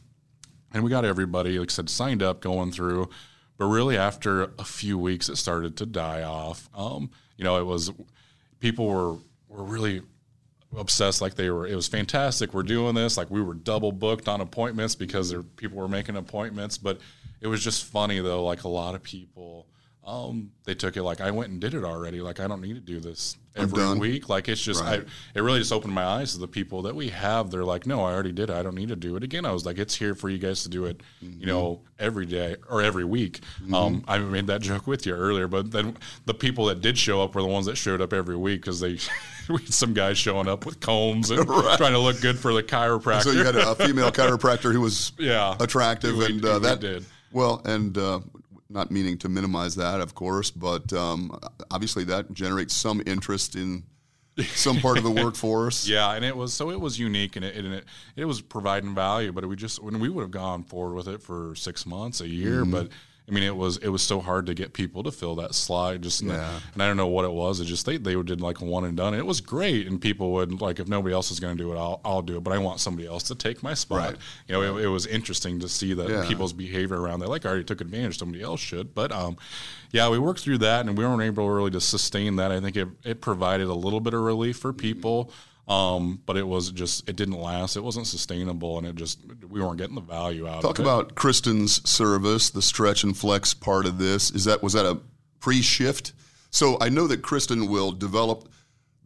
and 0.73 0.83
we 0.85 0.91
got 0.91 1.05
everybody, 1.05 1.59
like 1.59 1.71
I 1.71 1.73
said, 1.73 1.91
signed 1.91 2.23
up, 2.23 2.41
going 2.41 2.73
through. 2.73 3.09
But 3.57 3.67
really, 3.67 3.97
after 3.97 4.51
a 4.59 4.65
few 4.65 4.99
weeks, 4.99 5.29
it 5.29 5.37
started 5.37 5.77
to 5.77 5.87
die 5.87 6.23
off. 6.23 6.69
Um, 6.75 7.11
you 7.37 7.45
know, 7.45 7.59
it 7.59 7.65
was 7.65 7.93
people 8.61 8.87
were 8.87 9.19
were 9.49 9.65
really 9.65 10.03
obsessed 10.77 11.21
like 11.21 11.35
they 11.35 11.51
were 11.51 11.67
it 11.67 11.75
was 11.75 11.89
fantastic 11.89 12.53
we're 12.55 12.63
doing 12.63 12.95
this 12.95 13.17
like 13.17 13.31
we 13.31 13.43
were 13.43 13.55
double 13.55 13.93
booked 13.93 14.29
on 14.29 14.41
appointments 14.41 14.95
because 14.95 15.31
there, 15.31 15.43
people 15.43 15.79
were 15.79 15.89
making 15.89 16.17
appointments 16.17 16.79
but 16.79 17.01
it 17.41 17.47
was 17.47 17.63
just 17.63 17.85
funny 17.85 18.21
though 18.21 18.45
like 18.45 18.65
a 18.65 18.69
lot 18.69 18.95
of 18.95 19.03
people 19.03 19.67
um, 20.07 20.51
they 20.65 20.75
took 20.75 20.97
it 20.97 21.03
like 21.03 21.21
I 21.21 21.31
went 21.31 21.51
and 21.51 21.61
did 21.61 21.75
it 21.75 21.85
already. 21.85 22.21
Like 22.21 22.41
I 22.41 22.47
don't 22.47 22.61
need 22.61 22.75
to 22.75 22.81
do 22.81 23.01
this 23.01 23.37
every 23.57 23.99
week. 23.99 24.29
Like 24.29 24.49
it's 24.49 24.61
just 24.61 24.83
right. 24.83 25.01
I, 25.01 25.39
it 25.39 25.41
really 25.41 25.61
just 25.61 25.73
opened 25.73 25.95
my 25.95 26.05
eyes 26.05 26.33
to 26.35 26.39
the 26.39 26.49
people 26.49 26.83
that 26.83 26.95
we 26.95 27.09
have. 27.09 27.51
They're 27.51 27.65
like, 27.65 27.87
no, 27.87 28.01
I 28.01 28.13
already 28.13 28.33
did 28.33 28.51
it. 28.51 28.55
I 28.55 28.63
don't 28.63 28.75
need 28.75 28.89
to 28.89 28.97
do 28.97 29.17
it 29.17 29.23
again. 29.23 29.47
I 29.47 29.53
was 29.53 29.65
like, 29.65 29.79
it's 29.79 29.95
here 29.95 30.15
for 30.15 30.29
you 30.29 30.39
guys 30.39 30.63
to 30.65 30.69
do 30.69 30.85
it, 30.85 31.01
mm-hmm. 31.25 31.41
you 31.41 31.47
know, 31.47 31.81
every 31.99 32.27
day 32.27 32.57
or 32.69 32.83
every 32.83 33.05
week. 33.05 33.41
Mm-hmm. 33.63 33.75
Um, 33.75 34.05
I 34.07 34.19
made 34.19 34.47
that 34.49 34.61
joke 34.61 34.87
with 34.87 35.07
you 35.07 35.15
earlier, 35.15 35.49
but 35.49 35.71
then 35.71 35.97
the 36.27 36.35
people 36.35 36.67
that 36.67 36.81
did 36.81 36.99
show 36.99 37.23
up 37.23 37.35
were 37.35 37.43
the 37.43 37.49
ones 37.49 37.67
that 37.67 37.77
showed 37.77 38.01
up 38.01 38.13
every 38.13 38.37
week 38.37 38.61
because 38.61 38.81
they 38.81 38.99
we 39.49 39.63
had 39.63 39.73
some 39.73 39.95
guys 39.95 40.19
showing 40.19 40.49
up 40.49 40.67
with 40.67 40.81
combs 40.81 41.31
and 41.31 41.49
right. 41.49 41.79
trying 41.79 41.93
to 41.93 41.99
look 41.99 42.21
good 42.21 42.39
for 42.39 42.53
the 42.53 42.63
chiropractor. 42.63 43.23
So 43.23 43.31
you 43.31 43.45
had 43.45 43.57
a, 43.57 43.75
female 43.75 44.11
chiropractor 44.13 44.73
who 44.73 44.81
was 44.81 45.13
yeah 45.19 45.57
attractive, 45.61 46.17
we, 46.17 46.27
and 46.27 46.45
uh, 46.45 46.59
that 46.59 46.81
did. 46.81 47.05
Well, 47.33 47.63
and 47.65 47.99
uh, 47.99 48.21
not 48.75 48.91
meaning 48.91 49.17
to 49.19 49.29
minimize 49.29 49.77
that, 49.77 50.01
of 50.01 50.15
course, 50.15 50.51
but 50.51 50.93
um, 50.93 51.39
obviously 51.71 52.05
that 52.05 52.33
generates 52.33 52.75
some 52.75 53.03
interest 53.07 53.55
in 53.55 53.85
some 54.55 54.79
part 54.79 54.99
of 54.99 55.05
the 55.05 55.11
workforce. 55.23 55.87
Yeah, 55.87 56.13
and 56.13 56.25
it 56.25 56.37
was 56.37 56.53
so 56.53 56.71
it 56.71 56.81
was 56.81 56.99
unique 56.99 57.37
and 57.37 57.45
it, 57.45 57.57
and 57.57 57.73
it 57.73 57.85
it 58.17 58.25
was 58.25 58.41
providing 58.43 58.95
value, 58.95 59.33
but 59.33 59.47
we 59.47 59.57
just 59.57 59.83
when 59.83 60.01
we 60.01 60.09
would 60.09 60.23
have 60.23 60.31
gone 60.31 60.65
forward 60.65 60.95
with 60.95 61.09
it 61.09 61.23
for 61.23 61.55
six 61.55 61.87
months, 61.87 62.21
a 62.21 62.29
year, 62.29 62.63
mm-hmm. 62.63 62.73
but 62.73 62.89
I 63.27 63.33
mean, 63.33 63.43
it 63.43 63.57
was 63.57 63.79
it 63.79 63.89
was 63.89 64.03
so 64.03 64.21
hard 64.21 64.45
to 64.47 64.55
get 64.55 64.75
people 64.75 65.03
to 65.03 65.11
fill 65.11 65.37
that 65.37 65.55
slide. 65.55 66.03
Just 66.03 66.21
yeah. 66.21 66.33
the, 66.33 66.63
and 66.75 66.83
I 66.83 66.87
don't 66.87 66.99
know 66.99 67.07
what 67.07 67.25
it 67.25 67.33
was. 67.33 67.59
It 67.59 67.65
just 67.65 67.87
they 67.87 67.97
they 67.97 68.21
did 68.23 68.43
like 68.43 68.61
one 68.61 68.85
and 68.85 68.95
done. 68.97 69.15
And 69.15 69.21
it 69.21 69.25
was 69.25 69.41
great, 69.41 69.87
and 69.87 69.99
people 69.99 70.33
would 70.33 70.61
like 70.61 70.79
if 70.79 70.89
nobody 70.89 71.15
else 71.15 71.31
is 71.31 71.41
going 71.41 71.57
to 71.57 71.63
do 71.63 71.73
it, 71.73 71.79
I'll 71.79 72.03
I'll 72.05 72.21
do 72.21 72.37
it. 72.37 72.45
But 72.45 72.53
I 72.53 72.59
want 72.59 72.81
somebody 72.81 73.09
else 73.09 73.23
to 73.25 73.35
take 73.35 73.63
my 73.63 73.73
spot. 73.73 73.99
Right. 73.99 74.17
You 74.47 74.55
know, 74.55 74.77
it, 74.77 74.85
it, 74.85 74.89
was 74.89 75.07
interesting 75.07 75.59
to 75.61 75.71
see 75.71 75.95
that 75.95 76.11
yeah. 76.11 76.29
people's 76.29 76.53
behavior 76.53 77.01
around 77.01 77.21
that. 77.21 77.31
Like 77.31 77.47
I 77.47 77.49
already 77.49 77.65
took 77.65 77.81
advantage, 77.81 78.19
somebody 78.19 78.43
else 78.43 78.61
should. 78.61 78.95
But 78.95 79.11
um, 79.11 79.39
yeah, 79.91 80.11
we 80.11 80.19
worked 80.19 80.41
through 80.41 80.59
that, 80.59 80.85
and 80.85 80.99
we 80.99 81.07
weren't 81.07 81.23
able 81.23 81.49
really 81.49 81.71
to 81.71 81.81
sustain 81.81 82.37
that. 82.37 82.53
I 82.53 82.61
think 82.61 82.77
it 82.77 82.89
it 83.05 83.23
provided 83.23 83.69
a 83.69 83.75
little 83.75 84.01
bit 84.01 84.13
of 84.13 84.21
relief 84.21 84.59
for 84.59 84.75
people. 84.75 85.27
Mm-hmm 85.27 85.51
um, 85.67 86.21
but 86.27 86.37
it 86.37 86.47
was 86.47 86.71
just 86.71 87.09
it 87.09 87.17
didn't 87.17 87.41
last. 87.41 87.77
It 87.77 87.83
wasn't 87.83 88.07
sustainable, 88.07 88.79
and 88.79 88.87
it 88.87 88.97
just 88.97 89.21
we 89.49 89.61
weren't 89.63 89.79
getting 89.79 89.95
the 89.95 90.01
value 90.01 90.47
out. 90.47 90.63
Talk 90.63 90.79
of 90.79 90.85
it. 90.85 90.89
Talk 90.89 91.03
about 91.03 91.15
Kristen's 91.15 91.89
service, 91.89 92.51
the 92.51 92.63
stretch 92.63 93.03
and 93.03 93.17
flex 93.17 93.55
part 93.55 93.87
of 93.87 93.99
this. 93.99 94.31
Is 94.31 94.45
that 94.45 94.63
was 94.63 94.75
that 94.75 94.87
a 94.87 95.01
pre-shift? 95.41 96.13
So 96.51 96.77
I 96.81 96.89
know 96.89 97.07
that 97.07 97.23
Kristen 97.23 97.69
will 97.69 97.93
develop 97.93 98.49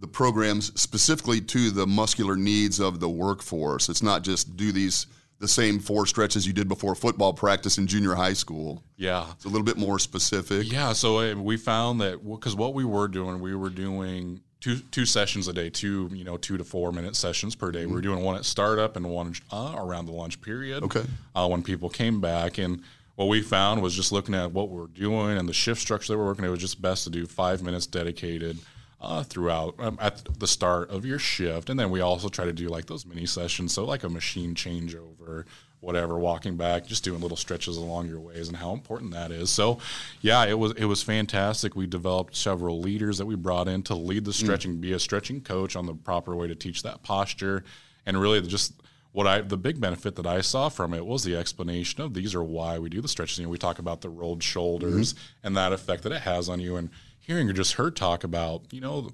the 0.01 0.09
programs 0.09 0.79
specifically 0.81 1.41
to 1.41 1.71
the 1.71 1.87
muscular 1.87 2.37
needs 2.37 2.81
of 2.81 3.01
the 3.01 3.09
workforce. 3.09 3.89
It's 3.89 4.03
not 4.03 4.23
just 4.23 4.57
do 4.57 4.73
these 4.73 5.07
the 5.41 5.49
same 5.49 5.79
four 5.79 6.05
stretches 6.05 6.47
you 6.47 6.53
did 6.53 6.67
before 6.67 6.97
football 6.97 7.33
practice 7.33 7.79
in 7.79 7.87
junior 7.87 8.15
high 8.15 8.33
school. 8.33 8.83
Yeah, 8.97 9.25
it's 9.33 9.45
a 9.45 9.49
little 9.49 9.65
bit 9.65 9.77
more 9.77 10.01
specific. 10.01 10.71
Yeah, 10.73 10.93
so 10.93 11.19
uh, 11.19 11.35
we 11.35 11.57
found 11.57 12.01
that 12.01 12.29
because 12.29 12.57
what 12.57 12.75
we 12.75 12.85
were 12.85 13.07
doing, 13.07 13.39
we 13.41 13.55
were 13.55 13.71
doing 13.71 14.41
two 14.61 14.79
two 14.91 15.07
sessions 15.07 15.49
a 15.49 15.53
day, 15.53 15.71
two 15.71 16.11
you 16.13 16.25
know 16.25 16.37
two 16.37 16.59
to 16.59 16.65
four 16.65 16.93
minute 16.93 17.17
sessions 17.17 17.55
per 17.55 17.71
day. 17.71 17.81
Mm-hmm. 17.81 17.89
We 17.91 17.95
were 17.95 18.03
doing 18.03 18.23
one 18.23 18.37
at 18.37 18.45
startup 18.45 18.97
and 18.97 19.11
one 19.11 19.35
uh, 19.51 19.75
around 19.77 20.07
the 20.07 20.13
lunch 20.13 20.41
period. 20.41 20.83
Okay, 20.85 21.05
uh, 21.35 21.49
when 21.49 21.63
people 21.63 21.89
came 21.89 22.21
back 22.21 22.59
and. 22.59 22.83
What 23.17 23.27
we 23.27 23.43
found 23.43 23.83
was 23.83 23.97
just 23.97 24.13
looking 24.13 24.37
at 24.37 24.53
what 24.53 24.69
we're 24.69 24.87
doing 24.87 25.39
and 25.39 25.49
the 25.49 25.53
shift 25.53 25.81
structure 25.81 26.13
that 26.13 26.19
we're 26.21 26.27
working. 26.27 26.45
It 26.45 26.51
was 26.51 26.61
just 26.61 26.81
best 26.81 27.03
to 27.03 27.11
do 27.11 27.27
five 27.27 27.65
minutes 27.65 27.85
dedicated 27.85 28.59
uh, 29.01 29.23
throughout 29.23 29.75
um, 29.79 29.99
at 30.01 30.23
the 30.39 30.47
start 30.47 30.91
of 30.91 31.05
your 31.05 31.19
shift, 31.19 31.71
and 31.71 31.79
then 31.79 31.91
we 31.91 32.01
also 32.01 32.29
try 32.29 32.45
to 32.45 32.53
do 32.53 32.69
like 32.69 32.87
those 32.87 33.07
mini 33.07 33.27
sessions, 33.27 33.73
so 33.73 33.85
like 33.85 34.03
a 34.03 34.09
machine 34.09 34.55
changeover, 34.55 35.45
whatever, 35.81 36.19
walking 36.19 36.57
back, 36.57 36.87
just 36.87 37.05
doing 37.05 37.21
little 37.21 37.37
stretches 37.37 37.77
along 37.77 38.09
your 38.09 38.21
ways, 38.21 38.49
and 38.49 38.57
how 38.57 38.73
important 38.73 39.13
that 39.13 39.31
is. 39.31 39.51
So, 39.51 39.79
yeah, 40.21 40.45
it 40.45 40.59
was 40.59 40.73
it 40.73 40.87
was 40.87 41.03
fantastic. 41.03 41.77
We 41.77 41.87
developed 41.87 42.37
several 42.37 42.81
leaders 42.81 43.19
that 43.19 43.27
we 43.27 43.37
brought 43.37 43.69
in 43.69 43.83
to 43.85 43.95
lead 43.95 44.25
the 44.25 44.33
stretching, 44.33 44.77
mm. 44.77 44.81
be 44.81 44.93
a 44.93 44.99
stretching 44.99 45.41
coach 45.41 45.77
on 45.77 45.87
the 45.87 45.95
proper 45.95 46.35
way 46.35 46.49
to 46.49 46.55
teach 46.55 46.83
that 46.83 47.03
posture, 47.03 47.65
and 48.07 48.21
really 48.21 48.41
just 48.43 48.75
what 49.13 49.27
I 49.27 49.41
the 49.41 49.57
big 49.57 49.81
benefit 49.81 50.17
that 50.17 50.27
I 50.27 50.41
saw 50.41 50.69
from 50.69 50.95
it 50.95 51.07
was 51.07 51.25
the 51.25 51.37
explanation 51.37 52.03
of 52.03 52.15
these 52.15 52.35
are 52.35 52.43
why 52.43 52.79
we 52.79 52.89
do 52.89 53.01
the 53.01 53.09
stretches. 53.09 53.39
You 53.39 53.45
know, 53.45 53.51
we 53.51 53.59
talk 53.59 53.79
about 53.79 54.01
the 54.01 54.11
rolled 54.11 54.43
shoulders 54.43 55.15
mm-hmm. 55.15 55.47
and 55.47 55.57
that 55.57 55.73
effect 55.73 56.03
that 56.03 56.13
it 56.13 56.23
has 56.23 56.49
on 56.49 56.61
you, 56.61 56.77
and 56.77 56.91
hearing 57.21 57.53
just 57.55 57.75
her 57.75 57.91
talk 57.91 58.25
about 58.25 58.63
you 58.73 58.81
know, 58.81 59.11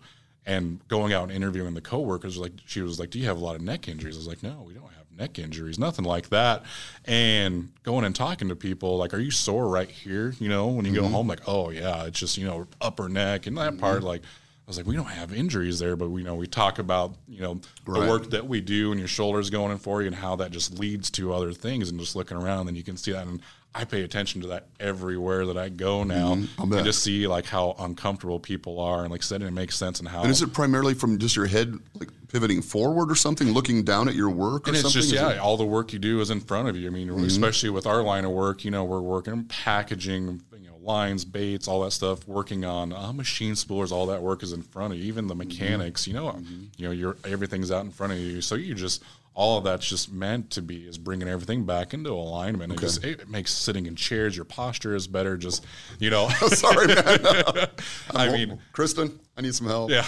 and 0.46 0.80
going 0.88 1.12
out 1.12 1.24
and 1.24 1.32
interviewing 1.32 1.74
the 1.74 1.80
coworkers, 1.80 2.38
like 2.38 2.52
she 2.64 2.80
was 2.80 2.98
like, 2.98 3.10
"Do 3.10 3.18
you 3.18 3.26
have 3.26 3.36
a 3.36 3.44
lot 3.44 3.54
of 3.54 3.62
neck 3.62 3.86
injuries?" 3.88 4.16
I 4.16 4.18
was 4.18 4.28
like, 4.28 4.42
"No, 4.42 4.64
we 4.66 4.74
don't 4.74 4.84
have 4.84 5.03
neck 5.16 5.38
injuries, 5.38 5.78
nothing 5.78 6.04
like 6.04 6.28
that." 6.30 6.62
And 7.04 7.70
going 7.82 8.04
and 8.04 8.14
talking 8.14 8.48
to 8.48 8.56
people, 8.56 8.96
like, 8.96 9.14
"Are 9.14 9.18
you 9.18 9.30
sore 9.30 9.68
right 9.68 9.90
here?" 9.90 10.34
You 10.38 10.48
know, 10.48 10.68
when 10.68 10.84
you 10.84 10.92
mm-hmm. 10.92 11.02
go 11.02 11.08
home, 11.08 11.28
like, 11.28 11.46
"Oh 11.46 11.70
yeah, 11.70 12.04
it's 12.04 12.18
just 12.18 12.38
you 12.38 12.46
know 12.46 12.66
upper 12.80 13.08
neck 13.08 13.46
and 13.46 13.56
that 13.58 13.72
mm-hmm. 13.72 13.80
part, 13.80 14.02
like." 14.02 14.22
I 14.66 14.70
was 14.70 14.78
like, 14.78 14.86
we 14.86 14.96
don't 14.96 15.04
have 15.04 15.34
injuries 15.34 15.78
there, 15.78 15.94
but 15.94 16.08
we 16.10 16.22
you 16.22 16.26
know 16.26 16.36
we 16.36 16.46
talk 16.46 16.78
about 16.78 17.14
you 17.28 17.42
know 17.42 17.60
right. 17.86 18.00
the 18.00 18.08
work 18.08 18.30
that 18.30 18.46
we 18.46 18.62
do 18.62 18.92
and 18.92 18.98
your 18.98 19.08
shoulders 19.08 19.50
going 19.50 19.72
in 19.72 19.78
for 19.78 20.00
you 20.00 20.06
and 20.06 20.16
how 20.16 20.36
that 20.36 20.52
just 20.52 20.78
leads 20.78 21.10
to 21.12 21.34
other 21.34 21.52
things 21.52 21.90
and 21.90 22.00
just 22.00 22.16
looking 22.16 22.38
around, 22.38 22.66
then 22.66 22.74
you 22.74 22.82
can 22.82 22.96
see 22.96 23.12
that. 23.12 23.26
And 23.26 23.42
I 23.76 23.84
pay 23.84 24.02
attention 24.02 24.40
to 24.42 24.46
that 24.48 24.68
everywhere 24.78 25.46
that 25.46 25.58
I 25.58 25.68
go 25.68 26.04
now, 26.04 26.36
mm-hmm. 26.36 26.72
and 26.72 26.84
just 26.84 27.02
see 27.02 27.26
like 27.26 27.44
how 27.44 27.74
uncomfortable 27.78 28.38
people 28.38 28.78
are, 28.80 29.02
and 29.02 29.10
like 29.10 29.22
I 29.22 29.24
said, 29.24 29.42
it 29.42 29.50
makes 29.50 29.76
sense 29.76 29.98
and 29.98 30.08
how. 30.08 30.22
And 30.22 30.30
is 30.30 30.42
it 30.42 30.52
primarily 30.52 30.94
from 30.94 31.18
just 31.18 31.34
your 31.34 31.46
head 31.46 31.76
like 31.94 32.08
pivoting 32.28 32.62
forward 32.62 33.10
or 33.10 33.16
something, 33.16 33.50
looking 33.50 33.82
down 33.82 34.08
at 34.08 34.14
your 34.14 34.30
work? 34.30 34.68
and 34.68 34.76
it's 34.76 34.82
something? 34.82 35.02
just 35.02 35.12
yeah, 35.12 35.30
it... 35.30 35.38
all 35.38 35.56
the 35.56 35.64
work 35.64 35.92
you 35.92 35.98
do 35.98 36.20
is 36.20 36.30
in 36.30 36.40
front 36.40 36.68
of 36.68 36.76
you. 36.76 36.86
I 36.86 36.90
mean, 36.90 37.08
mm-hmm. 37.08 37.24
especially 37.24 37.70
with 37.70 37.84
our 37.84 38.02
line 38.02 38.24
of 38.24 38.30
work, 38.30 38.64
you 38.64 38.70
know, 38.70 38.84
we're 38.84 39.00
working 39.00 39.44
packaging, 39.44 40.40
lines, 40.84 41.24
baits, 41.24 41.66
all 41.66 41.82
that 41.82 41.92
stuff, 41.92 42.26
working 42.28 42.64
on 42.64 42.92
uh, 42.92 43.12
machine 43.12 43.56
spoolers, 43.56 43.92
all 43.92 44.06
that 44.06 44.22
work 44.22 44.42
is 44.42 44.52
in 44.52 44.62
front 44.62 44.92
of 44.92 44.98
you. 44.98 45.06
Even 45.06 45.26
the 45.26 45.34
mm-hmm. 45.34 45.48
mechanics, 45.48 46.02
mm-hmm. 46.02 46.10
you 46.10 46.16
know, 46.16 46.32
mm-hmm. 46.32 46.64
you 46.76 46.86
know, 46.86 46.92
you're 46.92 47.16
everything's 47.24 47.70
out 47.70 47.84
in 47.84 47.90
front 47.90 48.12
of 48.12 48.18
you. 48.18 48.40
So 48.40 48.54
you 48.54 48.74
just 48.74 49.02
all 49.34 49.58
of 49.58 49.64
that's 49.64 49.86
just 49.86 50.12
meant 50.12 50.50
to 50.50 50.62
be 50.62 50.86
is 50.86 50.96
bringing 50.96 51.28
everything 51.28 51.64
back 51.64 51.92
into 51.92 52.10
alignment. 52.10 52.72
Okay. 52.72 52.78
It 52.78 52.86
just 52.86 53.04
it 53.04 53.28
makes 53.28 53.52
sitting 53.52 53.86
in 53.86 53.96
chairs, 53.96 54.36
your 54.36 54.44
posture 54.44 54.94
is 54.94 55.08
better. 55.08 55.36
Just 55.36 55.66
you 55.98 56.10
know, 56.10 56.28
sorry, 56.48 56.86
man. 56.86 57.04
I 58.14 58.30
mean, 58.30 58.60
Kristen, 58.72 59.18
I 59.36 59.42
need 59.42 59.54
some 59.54 59.66
help. 59.66 59.90
Yeah. 59.90 60.06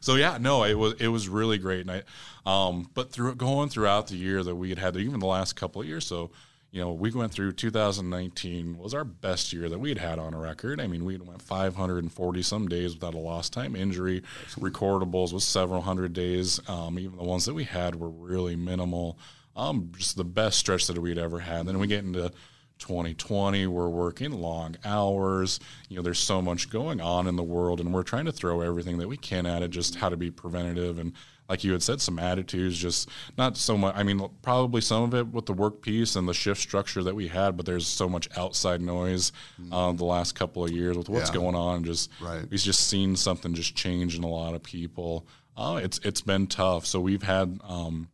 so 0.00 0.14
yeah, 0.14 0.38
no, 0.40 0.64
it 0.64 0.74
was 0.74 0.94
it 0.94 1.08
was 1.08 1.28
really 1.28 1.58
great, 1.58 1.86
and 1.86 1.90
I, 1.90 2.02
um, 2.46 2.88
but 2.94 3.10
through 3.10 3.34
going 3.34 3.68
throughout 3.68 4.06
the 4.06 4.16
year 4.16 4.44
that 4.44 4.54
we 4.54 4.68
had 4.68 4.78
had, 4.78 4.96
even 4.96 5.18
the 5.18 5.26
last 5.26 5.54
couple 5.54 5.82
of 5.82 5.88
years, 5.88 6.06
so 6.06 6.30
you 6.76 6.82
know, 6.82 6.92
we 6.92 7.10
went 7.10 7.32
through 7.32 7.52
2019 7.52 8.76
was 8.76 8.92
our 8.92 9.02
best 9.02 9.50
year 9.50 9.66
that 9.70 9.78
we'd 9.78 9.96
had 9.96 10.18
on 10.18 10.34
a 10.34 10.38
record. 10.38 10.78
I 10.78 10.86
mean, 10.86 11.06
we 11.06 11.16
went 11.16 11.40
540 11.40 12.42
some 12.42 12.68
days 12.68 12.92
without 12.92 13.14
a 13.14 13.18
lost 13.18 13.54
time 13.54 13.74
injury. 13.74 14.22
Recordables 14.60 15.32
was 15.32 15.42
several 15.44 15.80
hundred 15.80 16.12
days. 16.12 16.60
Um, 16.68 16.98
even 16.98 17.16
the 17.16 17.24
ones 17.24 17.46
that 17.46 17.54
we 17.54 17.64
had 17.64 17.94
were 17.94 18.10
really 18.10 18.56
minimal. 18.56 19.18
Um, 19.56 19.90
just 19.96 20.18
the 20.18 20.24
best 20.24 20.58
stretch 20.58 20.86
that 20.88 21.00
we'd 21.00 21.16
ever 21.16 21.38
had. 21.38 21.66
Then 21.66 21.78
we 21.78 21.86
get 21.86 22.04
into 22.04 22.30
2020 22.78 23.66
we're 23.68 23.88
working 23.88 24.32
long 24.32 24.76
hours 24.84 25.60
you 25.88 25.96
know 25.96 26.02
there's 26.02 26.18
so 26.18 26.42
much 26.42 26.68
going 26.68 27.00
on 27.00 27.26
in 27.26 27.34
the 27.34 27.42
world 27.42 27.80
and 27.80 27.94
we're 27.94 28.02
trying 28.02 28.26
to 28.26 28.32
throw 28.32 28.60
everything 28.60 28.98
that 28.98 29.08
we 29.08 29.16
can 29.16 29.46
at 29.46 29.62
it 29.62 29.70
just 29.70 29.94
how 29.94 30.10
to 30.10 30.16
be 30.18 30.30
preventative 30.30 30.98
and 30.98 31.14
like 31.48 31.64
you 31.64 31.72
had 31.72 31.82
said, 31.82 32.00
some 32.00 32.18
attitudes, 32.18 32.78
just 32.78 33.08
not 33.38 33.56
so 33.56 33.76
much. 33.76 33.94
I 33.96 34.02
mean, 34.02 34.28
probably 34.42 34.80
some 34.80 35.04
of 35.04 35.14
it 35.14 35.28
with 35.28 35.46
the 35.46 35.52
work 35.52 35.80
piece 35.80 36.16
and 36.16 36.28
the 36.28 36.34
shift 36.34 36.60
structure 36.60 37.02
that 37.04 37.14
we 37.14 37.28
had, 37.28 37.56
but 37.56 37.66
there's 37.66 37.86
so 37.86 38.08
much 38.08 38.28
outside 38.36 38.80
noise 38.80 39.32
mm. 39.60 39.68
uh, 39.72 39.92
the 39.92 40.04
last 40.04 40.34
couple 40.34 40.64
of 40.64 40.72
years 40.72 40.96
with 40.96 41.08
what's 41.08 41.30
yeah. 41.30 41.36
going 41.36 41.54
on. 41.54 41.84
Just 41.84 42.10
right. 42.20 42.48
we've 42.50 42.60
just 42.60 42.88
seen 42.88 43.16
something 43.16 43.54
just 43.54 43.74
change 43.74 44.16
in 44.16 44.24
a 44.24 44.28
lot 44.28 44.54
of 44.54 44.62
people. 44.62 45.26
Uh, 45.56 45.80
it's 45.82 45.98
it's 46.02 46.20
been 46.20 46.46
tough. 46.46 46.84
So 46.84 47.00
we've 47.00 47.22
had 47.22 47.60
um, 47.64 48.08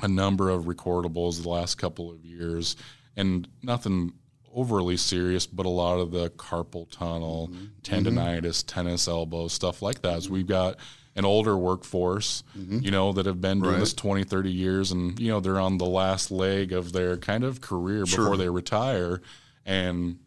a 0.00 0.08
number 0.08 0.48
of 0.48 0.64
recordables 0.64 1.42
the 1.42 1.48
last 1.48 1.76
couple 1.76 2.10
of 2.10 2.24
years, 2.24 2.76
and 3.16 3.48
nothing 3.62 4.12
overly 4.54 4.96
serious, 4.96 5.46
but 5.46 5.66
a 5.66 5.70
lot 5.70 5.98
of 5.98 6.10
the 6.10 6.30
carpal 6.30 6.90
tunnel, 6.90 7.50
mm-hmm. 7.52 7.66
tendonitis, 7.82 8.64
mm-hmm. 8.64 8.66
tennis 8.66 9.08
elbow, 9.08 9.48
stuff 9.48 9.82
like 9.82 10.02
that. 10.02 10.22
So 10.22 10.30
we've 10.30 10.46
got 10.46 10.76
an 11.16 11.24
older 11.24 11.56
workforce, 11.56 12.42
mm-hmm. 12.56 12.78
you 12.80 12.90
know, 12.90 13.12
that 13.12 13.26
have 13.26 13.40
been 13.40 13.60
doing 13.60 13.72
right. 13.72 13.80
this 13.80 13.94
20, 13.94 14.24
30 14.24 14.50
years 14.50 14.92
and, 14.92 15.18
you 15.18 15.28
know, 15.28 15.40
they're 15.40 15.60
on 15.60 15.78
the 15.78 15.86
last 15.86 16.30
leg 16.30 16.72
of 16.72 16.92
their 16.92 17.16
kind 17.16 17.44
of 17.44 17.60
career 17.60 18.06
sure. 18.06 18.24
before 18.24 18.36
they 18.36 18.48
retire 18.48 19.20
and 19.66 20.18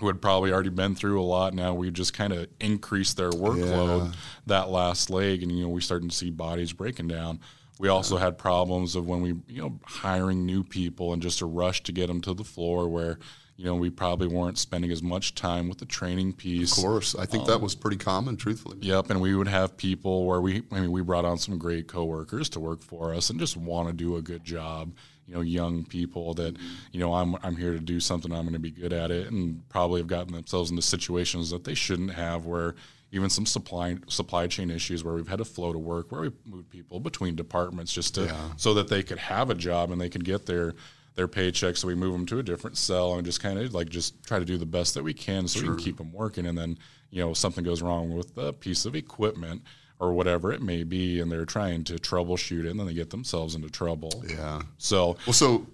who 0.00 0.06
had 0.06 0.20
probably 0.20 0.52
already 0.52 0.70
been 0.70 0.94
through 0.94 1.20
a 1.20 1.22
lot. 1.22 1.54
Now 1.54 1.74
we 1.74 1.90
just 1.90 2.14
kind 2.14 2.32
of 2.32 2.48
increase 2.58 3.14
their 3.14 3.30
workload 3.30 4.06
yeah. 4.06 4.12
that 4.46 4.70
last 4.70 5.10
leg 5.10 5.42
and, 5.42 5.52
you 5.52 5.64
know, 5.64 5.70
we 5.70 5.80
started 5.80 6.10
to 6.10 6.16
see 6.16 6.30
bodies 6.30 6.72
breaking 6.72 7.08
down. 7.08 7.40
We 7.78 7.88
also 7.88 8.16
yeah. 8.16 8.24
had 8.24 8.38
problems 8.38 8.96
of 8.96 9.06
when 9.06 9.20
we, 9.20 9.34
you 9.46 9.60
know, 9.60 9.78
hiring 9.84 10.46
new 10.46 10.64
people 10.64 11.12
and 11.12 11.20
just 11.20 11.42
a 11.42 11.46
rush 11.46 11.82
to 11.82 11.92
get 11.92 12.06
them 12.06 12.20
to 12.22 12.34
the 12.34 12.44
floor 12.44 12.88
where– 12.88 13.18
you 13.56 13.64
know, 13.64 13.76
we 13.76 13.88
probably 13.88 14.26
weren't 14.26 14.58
spending 14.58 14.90
as 14.90 15.02
much 15.02 15.34
time 15.34 15.68
with 15.68 15.78
the 15.78 15.84
training 15.84 16.32
piece. 16.32 16.76
Of 16.76 16.82
course, 16.82 17.14
I 17.14 17.24
think 17.24 17.44
um, 17.44 17.50
that 17.50 17.60
was 17.60 17.74
pretty 17.74 17.96
common, 17.96 18.36
truthfully. 18.36 18.78
Yep, 18.80 19.10
and 19.10 19.20
we 19.20 19.36
would 19.36 19.46
have 19.46 19.76
people 19.76 20.26
where 20.26 20.40
we, 20.40 20.62
I 20.72 20.80
mean, 20.80 20.90
we 20.90 21.02
brought 21.02 21.24
on 21.24 21.38
some 21.38 21.56
great 21.56 21.86
coworkers 21.86 22.48
to 22.50 22.60
work 22.60 22.82
for 22.82 23.14
us 23.14 23.30
and 23.30 23.38
just 23.38 23.56
want 23.56 23.88
to 23.88 23.94
do 23.94 24.16
a 24.16 24.22
good 24.22 24.44
job. 24.44 24.92
You 25.26 25.34
know, 25.34 25.40
young 25.40 25.84
people 25.84 26.34
that, 26.34 26.56
you 26.92 27.00
know, 27.00 27.14
I'm 27.14 27.36
I'm 27.42 27.56
here 27.56 27.72
to 27.72 27.78
do 27.78 28.00
something. 28.00 28.30
I'm 28.32 28.42
going 28.42 28.54
to 28.54 28.58
be 28.58 28.72
good 28.72 28.92
at 28.92 29.10
it, 29.10 29.30
and 29.30 29.66
probably 29.68 30.00
have 30.00 30.08
gotten 30.08 30.34
themselves 30.34 30.70
into 30.70 30.82
situations 30.82 31.50
that 31.50 31.64
they 31.64 31.74
shouldn't 31.74 32.12
have, 32.12 32.44
where 32.44 32.74
even 33.12 33.30
some 33.30 33.46
supply 33.46 33.96
supply 34.08 34.48
chain 34.48 34.70
issues 34.70 35.04
where 35.04 35.14
we've 35.14 35.28
had 35.28 35.38
to 35.38 35.44
flow 35.44 35.72
to 35.72 35.78
work, 35.78 36.10
where 36.10 36.22
we 36.22 36.30
moved 36.44 36.68
people 36.68 36.98
between 36.98 37.36
departments 37.36 37.92
just 37.92 38.16
to 38.16 38.24
yeah. 38.24 38.50
so 38.56 38.74
that 38.74 38.88
they 38.88 39.02
could 39.02 39.18
have 39.18 39.48
a 39.48 39.54
job 39.54 39.92
and 39.92 40.00
they 40.00 40.10
could 40.10 40.24
get 40.24 40.44
their 40.44 40.74
their 41.14 41.28
paycheck, 41.28 41.76
so 41.76 41.86
we 41.86 41.94
move 41.94 42.12
them 42.12 42.26
to 42.26 42.38
a 42.38 42.42
different 42.42 42.76
cell 42.76 43.14
and 43.14 43.24
just 43.24 43.40
kind 43.40 43.58
of 43.58 43.72
like 43.72 43.88
just 43.88 44.22
try 44.24 44.38
to 44.38 44.44
do 44.44 44.56
the 44.56 44.66
best 44.66 44.94
that 44.94 45.04
we 45.04 45.14
can 45.14 45.46
so 45.46 45.60
we 45.60 45.66
can 45.66 45.76
keep 45.76 45.98
them 45.98 46.12
working. 46.12 46.46
And 46.46 46.58
then 46.58 46.78
you 47.10 47.20
know 47.20 47.34
something 47.34 47.64
goes 47.64 47.82
wrong 47.82 48.14
with 48.14 48.36
a 48.36 48.52
piece 48.52 48.84
of 48.84 48.96
equipment 48.96 49.62
or 50.00 50.12
whatever 50.12 50.52
it 50.52 50.60
may 50.60 50.82
be, 50.82 51.20
and 51.20 51.30
they're 51.30 51.44
trying 51.44 51.84
to 51.84 51.94
troubleshoot 51.94 52.64
it, 52.64 52.70
and 52.70 52.78
then 52.78 52.86
they 52.86 52.94
get 52.94 53.10
themselves 53.10 53.54
into 53.54 53.70
trouble. 53.70 54.24
Yeah. 54.28 54.62
So 54.78 55.16
well, 55.26 55.32
so 55.32 55.66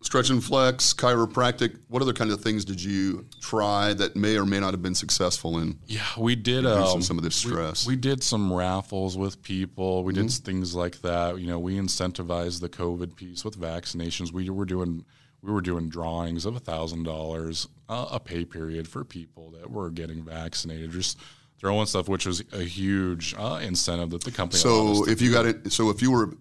stretch 0.00 0.30
and 0.30 0.42
flex, 0.42 0.92
chiropractic. 0.92 1.78
What 1.88 2.02
other 2.02 2.12
kind 2.12 2.30
of 2.30 2.40
things 2.40 2.64
did 2.64 2.82
you 2.82 3.26
try 3.40 3.92
that 3.94 4.16
may 4.16 4.36
or 4.36 4.46
may 4.46 4.60
not 4.60 4.72
have 4.72 4.82
been 4.82 4.94
successful 4.94 5.58
in? 5.58 5.78
Yeah, 5.86 6.02
we 6.16 6.36
did 6.36 6.66
um, 6.66 7.02
some 7.02 7.18
of 7.18 7.24
this 7.24 7.36
stress. 7.36 7.86
We, 7.86 7.94
we, 7.94 8.00
did 8.00 8.22
some 8.22 8.52
raffles 8.52 9.18
with 9.18 9.42
people. 9.42 10.04
We 10.04 10.12
mm-hmm. 10.12 10.26
did 10.26 10.32
things 10.32 10.74
like 10.74 11.00
that. 11.02 11.38
You 11.40 11.48
know, 11.48 11.58
we 11.58 11.76
incentivized 11.76 12.60
the 12.60 12.68
COVID 12.68 13.16
piece 13.16 13.44
with 13.44 13.58
vaccinations. 13.58 14.32
We 14.32 14.48
were 14.50 14.64
doing 14.64 15.04
we 15.42 15.52
were 15.52 15.60
doing 15.60 15.88
drawings 15.88 16.44
of 16.46 16.56
a 16.56 16.60
thousand 16.60 17.04
dollars 17.04 17.68
a 17.88 18.20
pay 18.20 18.44
period 18.44 18.86
for 18.88 19.04
people 19.04 19.50
that 19.52 19.70
were 19.70 19.90
getting 19.90 20.22
vaccinated. 20.22 20.90
Just 20.90 21.18
throwing 21.58 21.86
stuff, 21.86 22.08
which 22.08 22.26
was 22.26 22.42
a 22.52 22.62
huge 22.62 23.34
uh, 23.38 23.60
incentive 23.62 24.10
that 24.10 24.24
the 24.24 24.30
company. 24.30 24.58
So 24.58 25.08
if 25.08 25.20
you 25.20 25.32
got 25.32 25.46
it, 25.46 25.72
so 25.72 25.90
if 25.90 26.02
you 26.02 26.10
were 26.10 26.34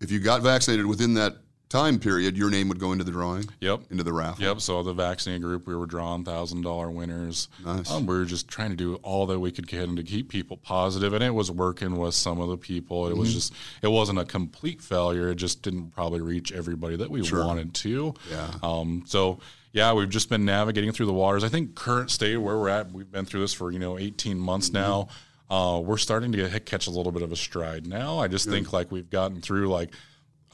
if 0.00 0.10
you 0.10 0.18
got 0.18 0.42
vaccinated 0.42 0.86
within 0.86 1.14
that 1.14 1.36
time 1.70 1.98
period, 1.98 2.36
your 2.36 2.50
name 2.50 2.68
would 2.68 2.78
go 2.78 2.92
into 2.92 3.04
the 3.04 3.12
drawing. 3.12 3.48
Yep. 3.60 3.84
Into 3.90 4.02
the 4.02 4.12
raffle. 4.12 4.44
Yep. 4.44 4.60
So 4.60 4.82
the 4.82 4.92
vaccinated 4.92 5.42
group, 5.42 5.66
we 5.66 5.74
were 5.74 5.86
drawing 5.86 6.24
thousand 6.24 6.62
dollar 6.62 6.90
winners. 6.90 7.48
Nice. 7.64 7.90
Um, 7.90 8.04
we 8.04 8.16
were 8.16 8.26
just 8.26 8.48
trying 8.48 8.70
to 8.70 8.76
do 8.76 8.96
all 8.96 9.26
that 9.26 9.38
we 9.38 9.50
could 9.50 9.66
get 9.66 9.80
to 9.96 10.02
keep 10.02 10.28
people 10.28 10.58
positive, 10.58 11.14
and 11.14 11.24
it 11.24 11.30
was 11.30 11.50
working 11.50 11.96
with 11.96 12.14
some 12.14 12.40
of 12.40 12.48
the 12.48 12.58
people. 12.58 13.06
It 13.06 13.10
mm-hmm. 13.10 13.20
was 13.20 13.32
just, 13.32 13.54
it 13.82 13.88
wasn't 13.88 14.18
a 14.18 14.24
complete 14.24 14.82
failure. 14.82 15.30
It 15.30 15.36
just 15.36 15.62
didn't 15.62 15.92
probably 15.92 16.20
reach 16.20 16.52
everybody 16.52 16.96
that 16.96 17.10
we 17.10 17.24
sure. 17.24 17.46
wanted 17.46 17.72
to. 17.74 18.14
Yeah. 18.30 18.50
Um. 18.62 19.04
So 19.06 19.38
yeah, 19.72 19.92
we've 19.92 20.10
just 20.10 20.28
been 20.28 20.44
navigating 20.44 20.92
through 20.92 21.06
the 21.06 21.12
waters. 21.12 21.44
I 21.44 21.48
think 21.48 21.76
current 21.76 22.10
state 22.10 22.36
where 22.36 22.56
we're 22.56 22.68
at, 22.68 22.90
we've 22.90 23.10
been 23.10 23.24
through 23.24 23.40
this 23.40 23.54
for 23.54 23.70
you 23.70 23.78
know 23.78 23.98
18 23.98 24.38
months 24.38 24.70
mm-hmm. 24.70 24.82
now. 24.82 25.08
Uh, 25.48 25.80
we're 25.80 25.96
starting 25.96 26.30
to 26.30 26.48
get, 26.48 26.64
catch 26.64 26.86
a 26.86 26.90
little 26.90 27.10
bit 27.10 27.22
of 27.22 27.32
a 27.32 27.36
stride 27.36 27.84
now. 27.84 28.18
I 28.18 28.28
just 28.28 28.46
Good. 28.46 28.54
think 28.54 28.72
like 28.72 28.92
we've 28.92 29.10
gotten 29.10 29.40
through 29.40 29.68
like 29.68 29.92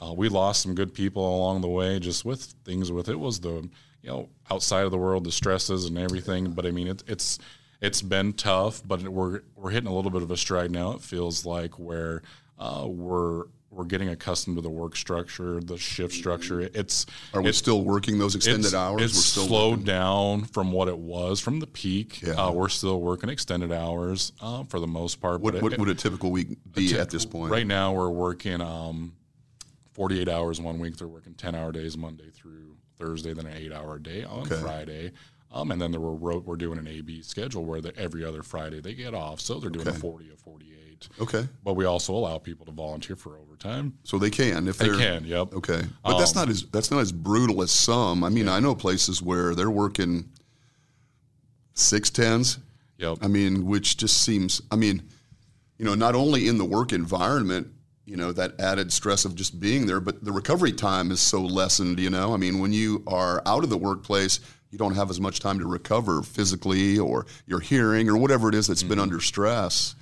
uh, 0.01 0.13
we 0.13 0.29
lost 0.29 0.61
some 0.61 0.75
good 0.75 0.93
people 0.93 1.37
along 1.37 1.61
the 1.61 1.67
way, 1.67 1.99
just 1.99 2.25
with 2.25 2.53
things 2.65 2.91
with 2.91 3.09
it 3.09 3.19
was 3.19 3.39
the 3.39 3.69
you 4.01 4.09
know 4.09 4.29
outside 4.51 4.83
of 4.85 4.91
the 4.91 4.97
world, 4.97 5.23
the 5.23 5.31
stresses 5.31 5.85
and 5.85 5.97
everything. 5.97 6.51
But 6.51 6.65
I 6.65 6.71
mean, 6.71 6.87
it, 6.87 7.03
it's 7.07 7.39
it's 7.81 8.01
been 8.01 8.33
tough, 8.33 8.81
but 8.85 9.01
we're 9.03 9.41
we're 9.55 9.71
hitting 9.71 9.89
a 9.89 9.95
little 9.95 10.11
bit 10.11 10.21
of 10.21 10.31
a 10.31 10.37
stride 10.37 10.71
now. 10.71 10.91
It 10.93 11.01
feels 11.01 11.45
like 11.45 11.79
where 11.79 12.21
uh, 12.59 12.85
we're 12.87 13.45
we're 13.69 13.83
getting 13.83 14.07
accustomed 14.09 14.55
to 14.55 14.61
the 14.61 14.69
work 14.69 14.95
structure, 14.95 15.59
the 15.59 15.77
shift 15.77 16.13
structure. 16.13 16.61
It's 16.61 17.05
Are 17.33 17.41
we 17.41 17.49
it's, 17.49 17.57
still 17.57 17.83
working 17.83 18.17
those 18.17 18.33
extended 18.33 18.73
hours? 18.73 19.01
It's 19.03 19.15
We're 19.15 19.21
still 19.21 19.47
slowed 19.47 19.71
working. 19.71 19.85
down 19.85 20.43
from 20.45 20.71
what 20.71 20.87
it 20.87 20.97
was 20.97 21.41
from 21.41 21.59
the 21.59 21.67
peak. 21.67 22.21
Yeah. 22.21 22.33
Uh, 22.33 22.51
we're 22.53 22.69
still 22.69 23.01
working 23.01 23.29
extended 23.29 23.73
hours 23.73 24.31
uh, 24.41 24.63
for 24.63 24.79
the 24.79 24.87
most 24.87 25.19
part. 25.19 25.41
What, 25.41 25.61
what 25.61 25.73
it- 25.73 25.79
would 25.79 25.89
a 25.89 25.95
typical 25.95 26.31
week 26.31 26.57
be 26.73 26.97
at 26.97 27.09
this 27.09 27.25
point? 27.25 27.51
Right 27.51 27.67
now, 27.67 27.91
we're 27.91 28.09
working 28.09 28.61
um, 28.61 29.11
48 29.97 30.29
hours 30.29 30.61
one 30.61 30.77
week. 30.77 30.95
They're 30.95 31.07
working 31.07 31.33
10 31.33 31.55
hour 31.55 31.71
days 31.71 31.97
Monday 31.97 32.29
through 32.29 32.77
Thursday, 32.97 33.33
then 33.33 33.47
an 33.47 33.57
eight 33.57 33.73
hour 33.73 33.97
day 33.97 34.23
on 34.23 34.41
Okay. 34.43 34.61
Friday. 34.61 35.11
Um, 35.51 35.71
and 35.71 35.81
then 35.81 35.91
there 35.91 35.99
were 35.99 36.13
we're 36.39 36.55
doing 36.55 36.77
an 36.77 36.87
AB 36.87 37.23
schedule 37.23 37.65
where 37.65 37.81
the, 37.81 37.95
every 37.97 38.23
other 38.23 38.43
Friday 38.43 38.79
they 38.79 38.93
get 38.93 39.15
off. 39.15 39.41
So 39.41 39.59
they're 39.59 39.71
doing 39.71 39.87
Okay. 39.87 39.97
a 39.97 39.99
40 39.99 40.29
or 40.29 40.35
48. 40.37 41.09
Okay, 41.21 41.47
But 41.63 41.75
we 41.75 41.85
also 41.85 42.13
allow 42.13 42.37
people 42.39 42.65
to 42.67 42.71
volunteer 42.71 43.15
for 43.15 43.37
overtime. 43.37 43.93
so 44.03 44.17
they 44.19 44.29
can 44.31 44.67
if 44.67 44.77
They 44.77 44.89
can, 44.89 45.25
yep. 45.25 45.53
Okay, 45.53 45.83
but 46.03 46.17
that's 46.17 46.35
Um, 46.35 46.41
not 46.41 46.49
as 46.49 46.63
that's 46.71 46.89
not 46.91 46.99
as 47.01 47.11
brutal 47.11 47.61
as 47.63 47.71
some. 47.71 48.23
I 48.23 48.29
mean, 48.29 48.47
I 48.49 48.59
know 48.59 48.73
places 48.75 49.21
where 49.21 49.53
they're 49.55 49.69
working 49.71 50.29
six 51.73 52.09
tens. 52.09 52.57
Yep. 52.97 53.19
I 53.21 53.27
mean, 53.27 53.65
which 53.67 53.97
just 53.97 54.23
seems. 54.23 54.61
I 54.71 54.75
mean, 54.75 55.03
you 55.77 55.85
know, 55.85 55.93
not 55.95 56.15
only 56.15 56.47
in 56.47 56.57
the 56.57 56.65
work 56.65 56.91
environment, 56.91 57.67
you 58.07 58.15
know, 58.15 58.31
that 58.31 58.59
added 58.59 58.91
stress 58.93 59.25
of 59.25 59.35
just 59.35 59.59
being 59.59 59.85
there, 59.85 59.99
but 59.99 60.23
the 60.23 60.31
recovery 60.31 60.71
time 60.71 61.11
is 61.11 61.19
so 61.19 61.41
lessened. 61.41 61.99
You 61.99 62.09
know, 62.09 62.33
I 62.33 62.37
mean, 62.37 62.59
when 62.59 62.71
you 62.71 63.03
are 63.05 63.41
out 63.45 63.65
of 63.65 63.69
the 63.69 63.77
workplace, 63.77 64.39
you 64.71 64.77
don't 64.77 64.95
have 64.95 65.09
as 65.09 65.19
much 65.19 65.41
time 65.41 65.59
to 65.59 65.67
recover 65.67 66.23
physically 66.23 66.97
or 66.97 67.25
your 67.45 67.59
hearing 67.59 68.09
or 68.09 68.17
whatever 68.17 68.47
it 68.47 68.55
is 68.55 68.67
that's 68.67 68.81
been 68.81 68.93
mm-hmm. 68.93 69.01
under 69.01 69.19
stress. 69.19 69.93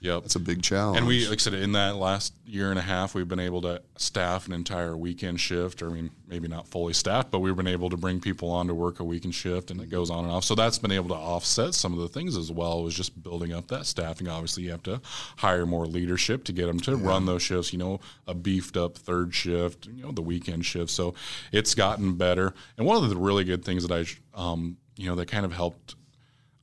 Yep. 0.00 0.22
That's 0.22 0.36
a 0.36 0.40
big 0.40 0.62
challenge. 0.62 0.96
And 0.96 1.06
we, 1.06 1.28
like 1.28 1.38
I 1.38 1.42
said, 1.42 1.52
in 1.52 1.72
that 1.72 1.96
last 1.96 2.32
year 2.46 2.70
and 2.70 2.78
a 2.78 2.82
half, 2.82 3.14
we've 3.14 3.28
been 3.28 3.38
able 3.38 3.60
to 3.62 3.82
staff 3.96 4.46
an 4.46 4.54
entire 4.54 4.96
weekend 4.96 5.40
shift. 5.40 5.82
Or 5.82 5.90
I 5.90 5.92
mean, 5.92 6.10
maybe 6.26 6.48
not 6.48 6.66
fully 6.66 6.94
staffed, 6.94 7.30
but 7.30 7.40
we've 7.40 7.54
been 7.54 7.66
able 7.66 7.90
to 7.90 7.98
bring 7.98 8.18
people 8.18 8.50
on 8.50 8.66
to 8.68 8.74
work 8.74 9.00
a 9.00 9.04
weekend 9.04 9.34
shift, 9.34 9.70
and 9.70 9.78
it 9.78 9.90
goes 9.90 10.08
on 10.08 10.24
and 10.24 10.32
off. 10.32 10.44
So 10.44 10.54
that's 10.54 10.78
been 10.78 10.90
able 10.90 11.10
to 11.10 11.14
offset 11.14 11.74
some 11.74 11.92
of 11.92 11.98
the 11.98 12.08
things 12.08 12.34
as 12.34 12.50
well. 12.50 12.82
Was 12.82 12.94
just 12.94 13.22
building 13.22 13.52
up 13.52 13.68
that 13.68 13.84
staffing. 13.84 14.26
Obviously, 14.26 14.62
you 14.62 14.70
have 14.70 14.82
to 14.84 15.02
hire 15.36 15.66
more 15.66 15.84
leadership 15.84 16.44
to 16.44 16.52
get 16.52 16.66
them 16.66 16.80
to 16.80 16.96
run 16.96 17.26
those 17.26 17.42
shifts. 17.42 17.74
You 17.74 17.78
know, 17.78 18.00
a 18.26 18.32
beefed 18.32 18.78
up 18.78 18.96
third 18.96 19.34
shift. 19.34 19.86
You 19.86 20.04
know, 20.04 20.12
the 20.12 20.22
weekend 20.22 20.64
shift. 20.64 20.90
So 20.90 21.14
it's 21.52 21.74
gotten 21.74 22.14
better. 22.14 22.54
And 22.78 22.86
one 22.86 22.96
of 23.02 23.06
the 23.10 23.16
really 23.16 23.44
good 23.44 23.66
things 23.66 23.86
that 23.86 23.92
I, 23.94 24.06
um, 24.34 24.78
you 24.96 25.10
know, 25.10 25.14
that 25.16 25.28
kind 25.28 25.44
of 25.44 25.52
helped 25.52 25.96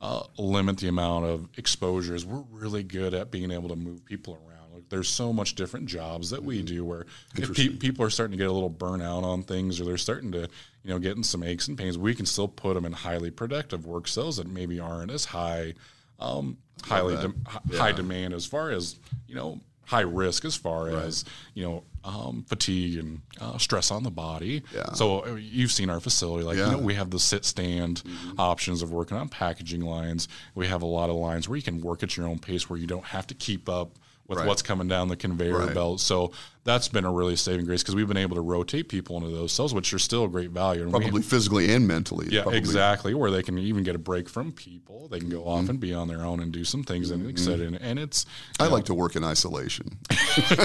uh, 0.01 0.23
limit 0.37 0.77
the 0.77 0.87
amount 0.87 1.25
of 1.25 1.47
exposures. 1.57 2.25
We're 2.25 2.43
really 2.51 2.83
good 2.83 3.13
at 3.13 3.31
being 3.31 3.51
able 3.51 3.69
to 3.69 3.75
move 3.75 4.05
people 4.05 4.35
around. 4.35 4.73
Like, 4.73 4.89
there's 4.89 5.09
so 5.09 5.33
much 5.33 5.55
different 5.55 5.87
jobs 5.87 6.29
that 6.29 6.43
we 6.43 6.61
do 6.61 6.85
where 6.85 7.05
if 7.35 7.53
pe- 7.55 7.69
people 7.69 8.05
are 8.05 8.09
starting 8.11 8.31
to 8.33 8.37
get 8.37 8.47
a 8.49 8.53
little 8.53 8.69
burnout 8.69 9.23
on 9.23 9.41
things 9.43 9.81
or 9.81 9.85
they're 9.85 9.97
starting 9.97 10.31
to, 10.33 10.41
you 10.83 10.89
know, 10.91 10.99
getting 10.99 11.23
some 11.23 11.41
aches 11.41 11.67
and 11.67 11.77
pains, 11.77 11.97
we 11.97 12.13
can 12.13 12.27
still 12.27 12.47
put 12.47 12.75
them 12.75 12.85
in 12.85 12.91
highly 12.93 13.31
productive 13.31 13.85
work 13.87 14.07
cells 14.07 14.37
that 14.37 14.47
maybe 14.47 14.79
aren't 14.79 15.09
as 15.09 15.25
high, 15.25 15.73
um, 16.19 16.57
highly 16.83 17.15
de- 17.15 17.33
hi- 17.47 17.77
high 17.77 17.91
demand 17.91 18.33
as 18.33 18.45
far 18.45 18.69
as 18.71 18.97
you 19.27 19.33
know. 19.35 19.59
High 19.87 20.01
risk 20.01 20.45
as 20.45 20.55
far 20.55 20.89
as 20.89 21.25
you 21.53 21.63
know 21.63 21.83
um, 22.03 22.45
fatigue 22.47 22.99
and 22.99 23.21
uh, 23.41 23.57
stress 23.57 23.89
on 23.91 24.03
the 24.03 24.11
body. 24.11 24.63
Yeah. 24.73 24.93
So 24.93 25.21
uh, 25.25 25.35
you've 25.35 25.71
seen 25.71 25.89
our 25.89 25.99
facility, 25.99 26.43
like 26.45 26.57
Yeah. 26.57 26.63
Mm-hmm. 26.63 26.71
you 26.71 26.77
know, 26.77 26.83
we 26.85 26.93
have 26.93 27.09
the 27.09 27.19
sit 27.19 27.43
stand 27.45 28.03
options 28.37 28.81
of 28.81 28.91
working 28.91 29.17
on 29.17 29.27
packaging 29.29 29.81
lines. 29.81 30.27
We 30.55 30.67
have 30.67 30.81
a 30.81 30.85
lot 30.85 31.09
of 31.09 31.15
lines 31.15 31.49
where 31.49 31.55
you 31.57 31.63
can 31.63 31.81
work 31.81 32.03
at 32.03 32.15
your 32.15 32.27
own 32.27 32.39
pace, 32.39 32.69
where 32.69 32.79
you 32.79 32.87
don't 32.87 33.05
have 33.05 33.27
to 33.27 33.33
keep 33.33 33.67
up 33.67 33.91
with 34.27 34.39
Right. 34.39 34.47
what's 34.47 34.61
coming 34.61 34.87
down 34.87 35.07
the 35.07 35.15
conveyor 35.15 35.57
Right. 35.57 35.73
belt. 35.73 36.01
So 36.01 36.31
that's 36.65 36.89
been 36.89 37.05
a 37.05 37.11
really 37.11 37.37
saving 37.37 37.65
grace 37.65 37.81
because 37.81 37.95
we've 37.95 38.09
been 38.09 38.17
able 38.17 38.35
to 38.35 38.41
rotate 38.41 38.89
people 38.89 39.15
into 39.15 39.29
those 39.29 39.53
cells, 39.53 39.73
which 39.73 39.93
are 39.93 39.99
still 39.99 40.25
a 40.25 40.27
great 40.27 40.49
value. 40.51 40.81
And 40.83 40.91
we- 40.91 40.99
probably 40.99 41.21
physically 41.21 41.73
and 41.73 41.87
mentally. 41.87 42.27
yeah, 42.29 42.41
probably. 42.41 42.57
exactly. 42.59 43.13
Where 43.13 43.31
they 43.31 43.41
can 43.41 43.57
even 43.57 43.83
get 43.83 43.95
a 43.95 43.99
break 43.99 44.27
from 44.27 44.51
people. 44.51 45.07
They 45.07 45.19
can 45.19 45.29
go 45.29 45.39
Mm-hmm. 45.39 45.47
off 45.49 45.69
and 45.69 45.79
be 45.79 45.93
on 45.93 46.09
their 46.09 46.25
own 46.25 46.41
and 46.41 46.51
do 46.51 46.65
some 46.65 46.83
things. 46.83 47.09
And 47.09 47.25
like 47.25 47.39
I 47.39 47.41
said, 47.41 47.61
and, 47.61 47.77
and 47.81 47.97
it's 47.99 48.25
I 48.59 48.67
like 48.67 48.83
to 48.85 48.93
work 48.93 49.15
in 49.15 49.23
isolation. 49.23 49.97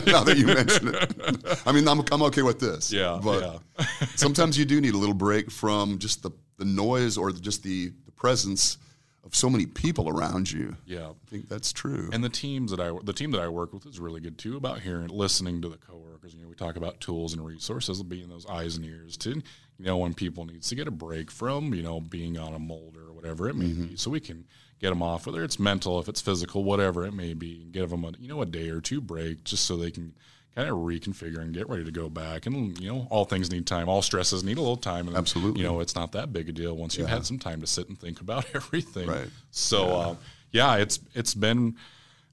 now 0.07 0.25
that 0.25 0.37
you 0.37 0.47
mention 0.47 0.89
it, 0.95 1.63
I 1.65 1.71
mean, 1.73 1.87
I'm, 1.87 2.03
I'm 2.11 2.23
okay 2.23 2.43
with 2.43 2.59
this. 2.59 2.93
yeah, 2.93 3.21
but 3.23 3.61
yeah. 3.79 3.87
sometimes 4.17 4.59
you 4.59 4.65
do 4.65 4.81
need 4.81 4.95
a 4.95 4.99
little 4.99 5.15
break 5.15 5.51
from 5.53 5.99
just 5.99 6.23
the, 6.25 6.31
the 6.59 6.65
noise 6.65 7.17
or 7.17 7.31
just 7.31 7.63
the, 7.63 7.93
the 8.07 8.13
presence 8.13 8.79
of 9.25 9.35
so 9.37 9.49
many 9.49 9.67
people 9.67 10.09
around 10.09 10.51
you. 10.51 10.77
yeah. 10.85 11.09
I 11.09 11.31
think 11.31 11.49
that's 11.49 11.73
true. 11.73 12.11
And 12.13 12.25
the 12.25 12.29
teams 12.29 12.71
that 12.71 12.81
I 12.81 12.93
the 13.03 13.13
team 13.13 13.31
that 13.33 13.41
I 13.41 13.49
work 13.49 13.73
with 13.73 13.87
is 13.87 14.01
really 14.01 14.21
good 14.21 14.39
too 14.39 14.57
about 14.57 14.81
hearing 14.81 15.09
listening 15.09 15.63
to 15.63 15.69
the 15.69 15.77
coworkers. 15.77 16.35
You 16.35 16.43
know, 16.43 16.49
we 16.49 16.55
talk 16.55 16.77
about 16.77 17.01
tools 17.01 17.33
and 17.33 17.45
resources, 17.45 18.03
being 18.03 18.29
those 18.29 18.47
eyes 18.47 18.77
and 18.77 18.85
ears 18.85 19.17
to 19.19 19.31
you 19.31 19.85
know 19.85 19.97
when 19.97 20.15
people 20.15 20.45
needs 20.45 20.69
to 20.69 20.75
get 20.75 20.89
a 20.89 20.93
break 20.93 21.31
from 21.31 21.73
you 21.75 21.83
know 21.83 22.01
being 22.01 22.37
on 22.39 22.55
a 22.55 22.59
mold 22.59 22.97
or 22.97 23.13
whatever 23.13 23.49
it 23.49 23.57
may 23.57 23.67
mm-hmm. 23.67 23.87
be, 23.89 23.97
so 23.97 24.11
we 24.11 24.21
can 24.21 24.45
get 24.81 24.91
them 24.91 25.03
off 25.03 25.27
whether 25.27 25.45
it's 25.45 25.59
mental, 25.59 26.01
if 26.01 26.09
it's 26.09 26.21
physical, 26.21 26.65
whatever 26.65 27.07
it 27.07 27.13
may 27.13 27.35
be, 27.35 27.63
and 27.63 27.73
give 27.73 27.91
them 27.91 28.05
a 28.05 28.13
you 28.19 28.29
know 28.29 28.43
a 28.43 28.47
day 28.47 28.71
or 28.71 28.81
two 28.81 29.01
break 29.01 29.45
just 29.45 29.65
so 29.65 29.77
they 29.77 29.91
can 29.91 30.15
kind 30.55 30.69
of 30.69 30.77
reconfigure 30.77 31.39
and 31.39 31.55
get 31.55 31.69
ready 31.69 31.85
to 31.85 31.91
go 31.91 32.09
back. 32.09 32.47
And 32.47 32.79
you 32.79 32.93
know, 32.93 33.07
all 33.11 33.25
things 33.25 33.51
need 33.51 33.67
time. 33.67 33.89
All 33.89 34.03
stresses 34.03 34.45
need 34.45 34.59
a 34.59 34.61
little 34.61 34.77
time. 34.77 35.09
And 35.09 35.17
Absolutely. 35.17 35.63
you 35.63 35.67
know, 35.67 35.81
it's 35.81 35.95
not 35.95 36.13
that 36.13 36.33
big 36.33 36.49
a 36.49 36.53
deal 36.53 36.77
once 36.77 36.97
you've 36.97 37.09
had 37.09 37.25
some 37.25 37.39
time 37.39 37.61
to 37.61 37.67
sit 37.67 37.89
and 37.89 37.99
think 37.99 38.21
about 38.21 38.47
everything. 38.55 39.09
Right. 39.09 39.29
So 39.51 39.87
yeah, 39.87 39.95
uh, 39.95 40.15
yeah 40.53 40.77
it's 40.77 41.01
it's 41.15 41.35
been 41.35 41.77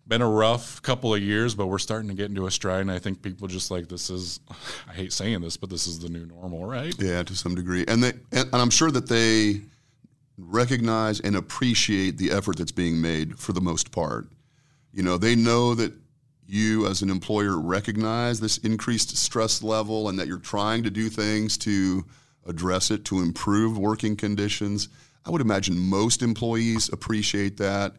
been 0.10 0.21
a 0.23 0.29
rough 0.29 0.82
couple 0.82 1.13
of 1.13 1.21
years, 1.21 1.53
but 1.53 1.67
we're 1.67 1.77
starting 1.77 2.10
to 2.10 2.15
get 2.15 2.25
into 2.25 2.47
a 2.47 2.51
stride. 2.51 2.82
And 2.82 2.91
I 2.91 2.97
think 2.97 3.21
people 3.21 3.47
just 3.47 3.69
like 3.69 3.88
this 3.88 4.10
is, 4.10 4.39
I 4.89 4.93
hate 4.93 5.13
saying 5.13 5.41
this, 5.41 5.55
but 5.55 5.69
this 5.69 5.86
is 5.86 5.99
the 5.99 6.10
new 6.10 6.25
normal, 6.25 6.65
right? 6.65 6.93
yeah, 6.97 7.21
to 7.21 7.36
some 7.36 7.53
degree. 7.53 7.86
And, 7.88 8.03
they, 8.03 8.13
and, 8.32 8.49
and 8.51 8.55
I'm 8.55 8.71
sure 8.71 8.89
that 8.89 9.08
they 9.08 9.62
recognize 10.36 11.19
and 11.19 11.36
appreciate 11.36 12.17
the 12.17 12.32
effort 12.32 12.58
that's 12.58 12.71
being 12.71 12.99
made 12.99 13.38
for 13.38 13.53
the 13.53 13.62
most 13.62 13.91
part. 13.91 14.27
You 14.91 15.03
know, 15.03 15.19
they 15.19 15.36
know 15.36 15.75
that 15.75 15.93
you 16.49 16.88
as 16.88 17.01
an 17.01 17.09
employer 17.09 17.59
recognize 17.59 18.39
this 18.39 18.57
increased 18.59 19.15
stress 19.15 19.62
level 19.62 20.09
and 20.09 20.17
that 20.19 20.27
you're 20.27 20.39
trying 20.39 20.83
to 20.83 20.89
do 20.89 21.09
things 21.09 21.57
to 21.59 22.05
address 22.45 22.89
it 22.91 23.05
to 23.05 23.19
improve 23.19 23.77
working 23.77 24.15
conditions. 24.15 24.89
I 25.25 25.31
would 25.31 25.41
imagine 25.41 25.77
most 25.77 26.21
employees 26.21 26.89
appreciate 26.91 27.57
that. 27.57 27.93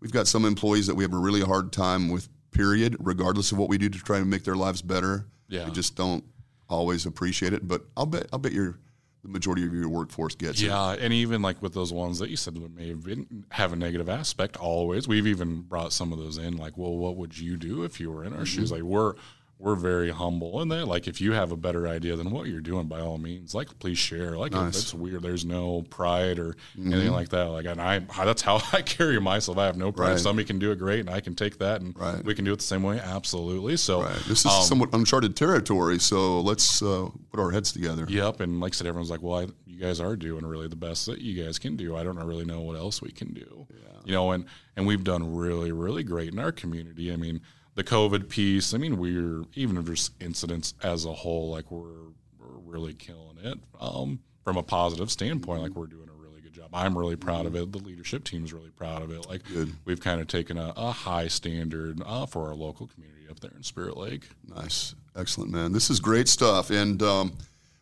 We've 0.00 0.12
got 0.12 0.26
some 0.26 0.44
employees 0.44 0.86
that 0.86 0.94
we 0.94 1.04
have 1.04 1.14
a 1.14 1.18
really 1.18 1.40
hard 1.40 1.72
time 1.72 2.10
with, 2.10 2.28
period, 2.50 2.96
regardless 3.00 3.52
of 3.52 3.58
what 3.58 3.68
we 3.68 3.78
do 3.78 3.88
to 3.88 3.98
try 3.98 4.18
to 4.18 4.24
make 4.24 4.44
their 4.44 4.56
lives 4.56 4.82
better. 4.82 5.26
Yeah. 5.48 5.64
They 5.64 5.70
just 5.70 5.96
don't 5.96 6.24
always 6.68 7.06
appreciate 7.06 7.52
it. 7.52 7.66
But 7.66 7.82
I'll 7.96 8.06
bet 8.06 8.26
I'll 8.32 8.38
bet 8.38 8.52
your 8.52 8.78
the 9.24 9.30
majority 9.30 9.66
of 9.66 9.72
your 9.72 9.88
workforce 9.88 10.34
gets 10.34 10.60
it. 10.60 10.66
Yeah, 10.66 10.92
and 10.92 11.12
even 11.12 11.40
like 11.40 11.62
with 11.62 11.72
those 11.72 11.92
ones 11.92 12.18
that 12.18 12.28
you 12.28 12.36
said 12.36 12.54
that 12.54 12.76
may 12.76 12.88
have, 12.88 13.04
been, 13.04 13.46
have 13.50 13.72
a 13.72 13.76
negative 13.76 14.08
aspect, 14.08 14.58
always 14.58 15.08
we've 15.08 15.26
even 15.26 15.62
brought 15.62 15.92
some 15.92 16.12
of 16.12 16.18
those 16.18 16.36
in. 16.36 16.58
Like, 16.58 16.76
well, 16.76 16.94
what 16.96 17.16
would 17.16 17.38
you 17.38 17.56
do 17.56 17.84
if 17.84 17.98
you 17.98 18.12
were 18.12 18.22
in 18.22 18.34
our 18.34 18.40
mm-hmm. 18.40 18.44
shoes? 18.44 18.70
Like, 18.70 18.82
we're 18.82 19.14
we're 19.58 19.76
very 19.76 20.10
humble 20.10 20.60
in 20.60 20.68
that. 20.68 20.86
Like, 20.86 21.06
if 21.06 21.20
you 21.20 21.32
have 21.32 21.52
a 21.52 21.56
better 21.56 21.86
idea 21.86 22.16
than 22.16 22.30
what 22.30 22.48
you're 22.48 22.60
doing, 22.60 22.86
by 22.86 23.00
all 23.00 23.18
means, 23.18 23.54
like, 23.54 23.78
please 23.78 23.96
share. 23.98 24.36
Like, 24.36 24.52
it's 24.54 24.92
weird. 24.92 25.22
There's 25.22 25.44
no 25.44 25.82
pride 25.90 26.38
or 26.38 26.56
anything 26.78 27.12
like 27.12 27.28
that. 27.30 27.44
Like, 27.44 27.64
and 27.66 27.80
I 27.80 28.00
that's 28.00 28.42
how 28.42 28.60
I 28.72 28.82
carry 28.82 29.18
myself. 29.20 29.56
I 29.56 29.66
have 29.66 29.76
no 29.76 29.92
pride. 29.92 30.10
Right. 30.10 30.18
Somebody 30.20 30.44
can 30.46 30.58
do 30.58 30.72
it 30.72 30.76
great, 30.78 31.00
and 31.00 31.10
I 31.10 31.20
can 31.20 31.34
take 31.34 31.58
that, 31.58 31.80
and 31.80 31.96
Right. 31.98 32.22
we 32.24 32.34
can 32.34 32.44
do 32.44 32.52
it 32.52 32.56
the 32.56 32.62
same 32.64 32.82
way. 32.82 32.98
Absolutely. 33.00 33.76
So, 33.76 34.02
Right. 34.02 34.14
This 34.26 34.40
is 34.40 34.46
um, 34.46 34.62
somewhat 34.64 34.90
uncharted 34.92 35.36
territory, 35.36 35.98
so 35.98 36.40
let's 36.40 36.82
uh, 36.82 37.08
put 37.30 37.40
our 37.40 37.50
heads 37.50 37.72
together. 37.72 38.06
Yep, 38.08 38.40
and 38.40 38.60
like 38.60 38.74
I 38.74 38.76
said, 38.76 38.86
everyone's 38.86 39.10
like, 39.10 39.22
"Well, 39.22 39.38
I, 39.38 39.46
you 39.66 39.78
guys 39.80 40.00
are 40.00 40.16
doing 40.16 40.44
really 40.44 40.68
the 40.68 40.76
best 40.76 41.06
that 41.06 41.20
you 41.20 41.42
guys 41.42 41.58
can 41.58 41.76
do. 41.76 41.96
I 41.96 42.02
don't 42.02 42.18
really 42.18 42.44
know 42.44 42.60
what 42.62 42.76
else 42.76 43.00
we 43.00 43.10
can 43.12 43.32
do." 43.32 43.66
yeah. 43.70 43.98
You 44.04 44.12
know, 44.12 44.32
and 44.32 44.44
and 44.76 44.86
we've 44.86 45.04
done 45.04 45.34
really, 45.34 45.72
really 45.72 46.02
great 46.02 46.32
in 46.32 46.38
our 46.38 46.52
community. 46.52 47.12
I 47.12 47.16
mean, 47.16 47.40
the 47.74 47.84
COVID 47.84 48.28
piece. 48.28 48.74
I 48.74 48.78
mean, 48.78 48.98
we're 48.98 49.44
even 49.54 49.76
if 49.76 49.84
there's 49.84 50.10
incidents 50.20 50.74
as 50.82 51.04
a 51.04 51.12
whole, 51.12 51.50
like 51.50 51.70
we're 51.70 52.12
we're 52.38 52.58
really 52.64 52.94
killing 52.94 53.38
it 53.42 53.58
um, 53.80 54.20
from 54.44 54.56
a 54.56 54.62
positive 54.62 55.10
standpoint. 55.10 55.62
Like 55.62 55.72
we're 55.72 55.86
doing 55.86 56.08
a 56.08 56.22
really 56.22 56.40
good 56.40 56.52
job. 56.52 56.70
I'm 56.72 56.96
really 56.96 57.16
proud 57.16 57.46
of 57.46 57.54
it. 57.54 57.72
The 57.72 57.78
leadership 57.78 58.24
team's 58.24 58.52
really 58.52 58.70
proud 58.70 59.02
of 59.02 59.10
it. 59.10 59.28
Like 59.28 59.42
we've 59.84 60.00
kind 60.00 60.20
of 60.20 60.28
taken 60.28 60.58
a, 60.58 60.72
a 60.76 60.92
high 60.92 61.28
standard 61.28 62.00
uh, 62.04 62.26
for 62.26 62.48
our 62.48 62.54
local 62.54 62.86
community 62.86 63.28
up 63.30 63.40
there 63.40 63.52
in 63.56 63.62
Spirit 63.62 63.96
Lake. 63.96 64.28
Nice. 64.48 64.94
Excellent, 65.16 65.50
man. 65.50 65.72
This 65.72 65.90
is 65.90 66.00
great 66.00 66.28
stuff. 66.28 66.70
And 66.70 67.00
um, 67.02 67.36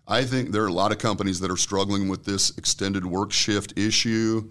I 0.06 0.24
think 0.24 0.50
there 0.50 0.62
are 0.64 0.68
a 0.68 0.72
lot 0.72 0.92
of 0.92 0.98
companies 0.98 1.40
that 1.40 1.50
are 1.50 1.56
struggling 1.56 2.08
with 2.08 2.24
this 2.24 2.56
extended 2.58 3.06
work 3.06 3.32
shift 3.32 3.72
issue. 3.76 4.50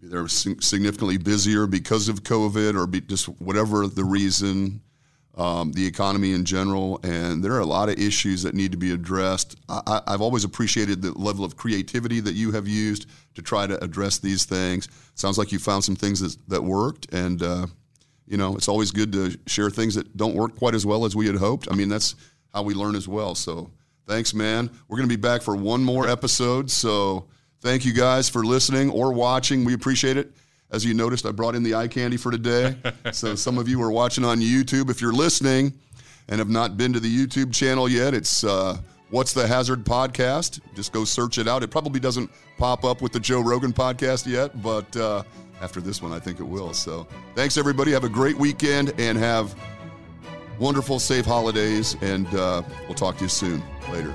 Maybe 0.00 0.12
they're 0.12 0.28
significantly 0.28 1.18
busier 1.18 1.66
because 1.66 2.08
of 2.08 2.22
COVID 2.22 2.74
or 2.74 2.86
just 3.00 3.26
whatever 3.40 3.86
the 3.88 4.04
reason, 4.04 4.80
um, 5.36 5.72
the 5.72 5.86
economy 5.86 6.32
in 6.32 6.44
general. 6.44 7.00
And 7.02 7.42
there 7.42 7.52
are 7.52 7.60
a 7.60 7.66
lot 7.66 7.88
of 7.88 7.98
issues 7.98 8.42
that 8.44 8.54
need 8.54 8.70
to 8.72 8.78
be 8.78 8.92
addressed. 8.92 9.56
I, 9.68 10.02
I've 10.06 10.20
always 10.20 10.44
appreciated 10.44 11.02
the 11.02 11.12
level 11.18 11.44
of 11.44 11.56
creativity 11.56 12.20
that 12.20 12.34
you 12.34 12.52
have 12.52 12.68
used 12.68 13.06
to 13.34 13.42
try 13.42 13.66
to 13.66 13.82
address 13.82 14.18
these 14.18 14.44
things. 14.44 14.88
Sounds 15.14 15.36
like 15.36 15.50
you 15.50 15.58
found 15.58 15.82
some 15.82 15.96
things 15.96 16.20
that, 16.20 16.36
that 16.48 16.62
worked. 16.62 17.12
And 17.12 17.42
uh, 17.42 17.66
you 18.28 18.36
know, 18.36 18.56
it's 18.56 18.68
always 18.68 18.90
good 18.90 19.12
to 19.12 19.36
share 19.46 19.70
things 19.70 19.94
that 19.94 20.16
don't 20.16 20.34
work 20.34 20.56
quite 20.56 20.74
as 20.74 20.84
well 20.84 21.04
as 21.04 21.16
we 21.16 21.26
had 21.26 21.36
hoped. 21.36 21.66
I 21.70 21.74
mean, 21.74 21.88
that's 21.88 22.14
how 22.52 22.62
we 22.62 22.74
learn 22.74 22.94
as 22.94 23.08
well. 23.08 23.34
So 23.34 23.70
thanks, 24.06 24.34
man. 24.34 24.70
We're 24.86 24.98
going 24.98 25.08
to 25.08 25.16
be 25.16 25.20
back 25.20 25.42
for 25.42 25.56
one 25.56 25.82
more 25.82 26.08
episode. 26.08 26.70
So 26.70 27.26
thank 27.60 27.84
you 27.84 27.92
guys 27.92 28.28
for 28.28 28.44
listening 28.44 28.90
or 28.90 29.12
watching. 29.12 29.64
We 29.64 29.74
appreciate 29.74 30.16
it. 30.16 30.32
As 30.70 30.84
you 30.84 30.92
noticed, 30.92 31.24
I 31.24 31.32
brought 31.32 31.54
in 31.54 31.62
the 31.62 31.74
eye 31.74 31.88
candy 31.88 32.16
for 32.16 32.30
today. 32.30 32.76
so 33.12 33.34
some 33.34 33.58
of 33.58 33.68
you 33.68 33.82
are 33.82 33.90
watching 33.90 34.24
on 34.24 34.40
YouTube. 34.40 34.90
If 34.90 35.00
you're 35.00 35.12
listening 35.12 35.72
and 36.28 36.38
have 36.38 36.50
not 36.50 36.76
been 36.76 36.92
to 36.92 37.00
the 37.00 37.08
YouTube 37.08 37.54
channel 37.54 37.88
yet, 37.88 38.12
it's 38.12 38.44
uh, 38.44 38.78
What's 39.10 39.32
the 39.32 39.46
Hazard 39.46 39.84
podcast. 39.84 40.60
Just 40.74 40.92
go 40.92 41.04
search 41.04 41.38
it 41.38 41.48
out. 41.48 41.62
It 41.62 41.70
probably 41.70 41.98
doesn't 41.98 42.30
pop 42.58 42.84
up 42.84 43.00
with 43.00 43.12
the 43.12 43.20
Joe 43.20 43.40
Rogan 43.40 43.72
podcast 43.72 44.26
yet, 44.26 44.62
but 44.62 44.94
uh, 44.96 45.22
after 45.62 45.80
this 45.80 46.02
one, 46.02 46.12
I 46.12 46.18
think 46.18 46.40
it 46.40 46.44
will. 46.44 46.74
So 46.74 47.06
thanks, 47.34 47.56
everybody. 47.56 47.92
Have 47.92 48.04
a 48.04 48.08
great 48.10 48.36
weekend 48.36 48.92
and 48.98 49.16
have 49.16 49.58
wonderful, 50.58 50.98
safe 50.98 51.24
holidays. 51.24 51.96
And 52.02 52.26
uh, 52.34 52.62
we'll 52.86 52.94
talk 52.94 53.16
to 53.16 53.24
you 53.24 53.30
soon. 53.30 53.62
Later. 53.90 54.14